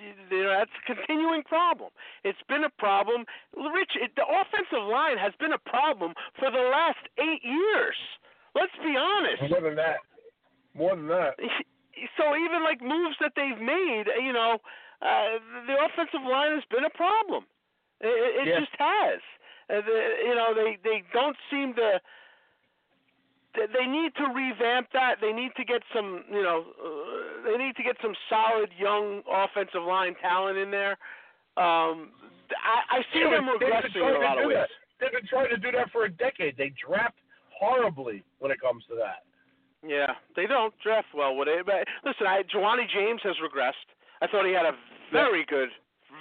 [0.00, 1.90] you know that's a continuing problem.
[2.24, 3.24] It's been a problem.
[3.56, 7.96] Rich, it, the offensive line has been a problem for the last eight years.
[8.54, 9.42] Let's be honest.
[9.50, 9.98] More than that.
[10.74, 11.34] More than that.
[12.18, 14.60] So even like moves that they've made, you know,
[15.00, 17.46] uh, the offensive line has been a problem.
[18.02, 18.60] It, it Yeah.
[18.60, 19.20] just has.
[19.70, 22.00] Uh, the, you know, they they don't seem to.
[23.56, 25.20] They- They need to revamp that.
[25.20, 29.22] They need to get some, you know, uh, they need to get some solid young
[29.30, 30.98] offensive line talent in there.
[31.56, 32.12] Um,
[32.62, 34.56] I, I see Yeah, them but they've been regressing in a lot of ways.
[34.58, 34.68] that.
[35.00, 36.56] They've been trying to do that for a decade.
[36.56, 37.16] They draft
[37.50, 39.24] horribly when it comes to that.
[39.86, 41.64] Yeah, they don't draft well with it.
[41.64, 43.88] But listen, I, Ja'Wuan James has regressed.
[44.20, 44.72] I thought he had a
[45.12, 45.68] very good,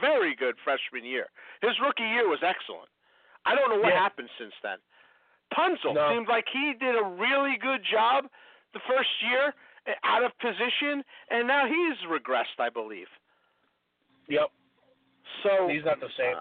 [0.02, 1.28] very good freshman year.
[1.62, 2.90] His rookie year was excellent.
[3.46, 4.00] I don't know what Yeah.
[4.04, 4.78] happened since then.
[5.54, 6.10] Tunsil No.
[6.10, 8.26] seemed like he did a really good job
[8.74, 9.54] the first year,
[9.88, 13.08] eh, out of position, and now he's regressed, I believe.
[14.28, 14.50] Yep.
[15.44, 16.36] So He's not the same.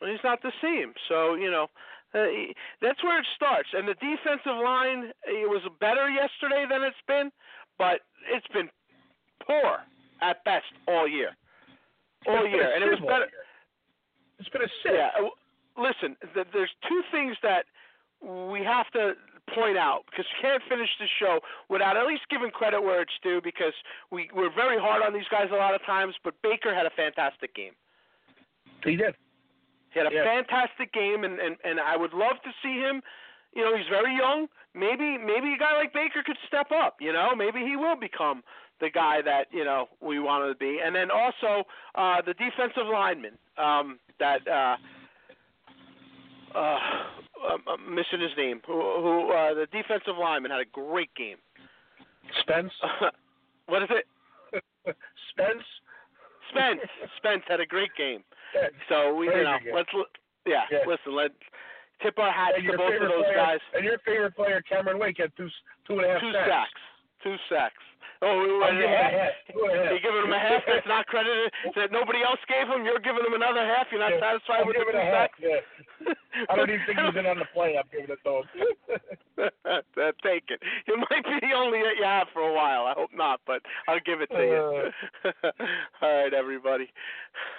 [0.00, 0.94] he's not the same.
[1.08, 1.68] So you know,
[2.14, 3.68] uh, he- that's where it starts.
[3.74, 7.32] And the defensive line, it was better yesterday than it's been,
[7.78, 8.70] but it's been
[9.40, 9.82] poor
[10.20, 11.36] at best all year,
[12.26, 12.70] all year.
[12.74, 13.28] And it was better.
[14.38, 14.94] It's been a sieve.
[14.94, 15.10] Yeah.
[15.18, 15.30] uh,
[15.76, 17.66] Listen, th- there's two things that
[18.22, 19.14] we have to
[19.54, 23.18] point out because you can't finish the show without at least giving credit where it's
[23.22, 23.72] due because
[24.10, 26.14] we we're very hard on these guys a lot of times.
[26.24, 27.72] But Baker had a fantastic game.
[28.84, 29.14] He did.
[29.90, 30.24] He had a Yeah.
[30.24, 33.02] fantastic game, and, and and I would love to see him.
[33.54, 34.48] You know, he's very young.
[34.74, 36.96] Maybe maybe a guy like Baker could step up.
[37.00, 38.42] You know, maybe he will become
[38.80, 40.80] the guy that you know we want him to be.
[40.84, 41.64] And then also
[41.94, 44.46] uh, the defensive lineman um, that.
[44.46, 44.76] Uh,
[46.54, 46.78] uh,
[47.50, 48.60] I'm, I'm missing his name.
[48.66, 51.36] Who, who uh, the defensive lineman had a great game.
[52.40, 52.72] Spence.
[53.66, 54.06] what is it?
[55.30, 55.64] Spence.
[56.50, 56.80] Spence.
[57.18, 58.22] Spence had a great game.
[58.88, 59.90] So we, you know, let's
[60.46, 60.78] yeah, Yeah.
[60.86, 61.30] listen, let
[62.02, 63.60] tip our hats to both of those player, guys.
[63.74, 65.48] And your favorite player, Cameron Wake, had two
[65.86, 66.48] two and a half Two sacks.
[66.48, 66.80] sacks.
[67.22, 67.82] Two sacks.
[68.20, 69.12] Oh, we I'll went give him a half.
[69.14, 69.34] half.
[69.54, 69.90] Two and a half.
[69.94, 72.82] You're giving him a half that's not credited that nobody else gave him.
[72.82, 73.86] You're giving him another half.
[73.94, 74.26] You're not Yeah.
[74.26, 75.30] satisfied I'm with the giving two it a half.
[75.30, 75.38] sacks.
[75.38, 76.46] Yeah.
[76.50, 77.78] I don't even think he's in on the play.
[77.78, 78.46] I'm giving it to him.
[79.38, 80.58] Uh, Take it.
[80.90, 82.86] It might be the only that you have for a while.
[82.86, 84.90] I hope not, but I'll give it to you.
[86.02, 86.90] all right, everybody.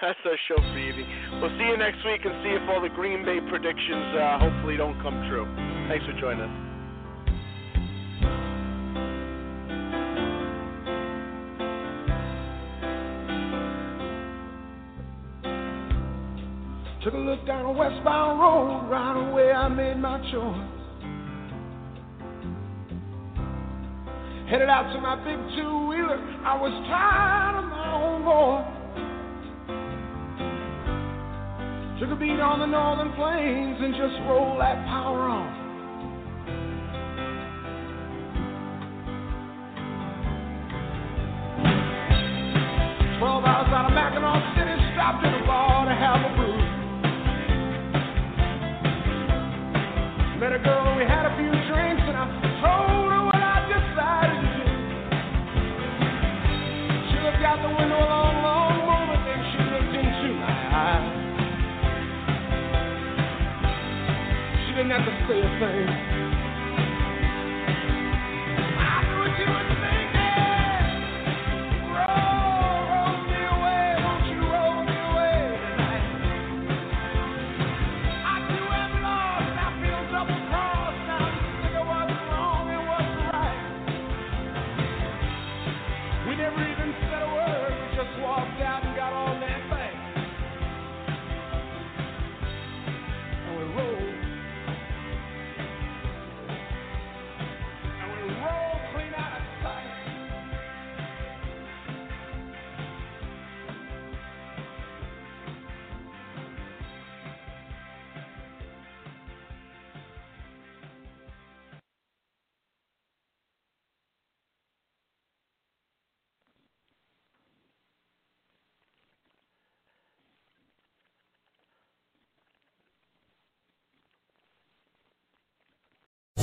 [0.01, 1.07] That's our show for evening.
[1.39, 4.75] We'll see you next week and see if all the Green Bay predictions uh, hopefully
[4.75, 5.47] don't come true.
[5.87, 6.68] Thanks for joining us.
[17.03, 20.67] Took a look down westbound road, right away I made my choice.
[24.49, 28.67] Headed out to my big two wheeler, I was tired of my own voice.
[32.01, 35.55] Took a beat on the northern plains and just rolled that power on.
[43.19, 45.68] Twelve hours out of Mackinaw City, stopped in a bar
[65.29, 65.88] say a thing.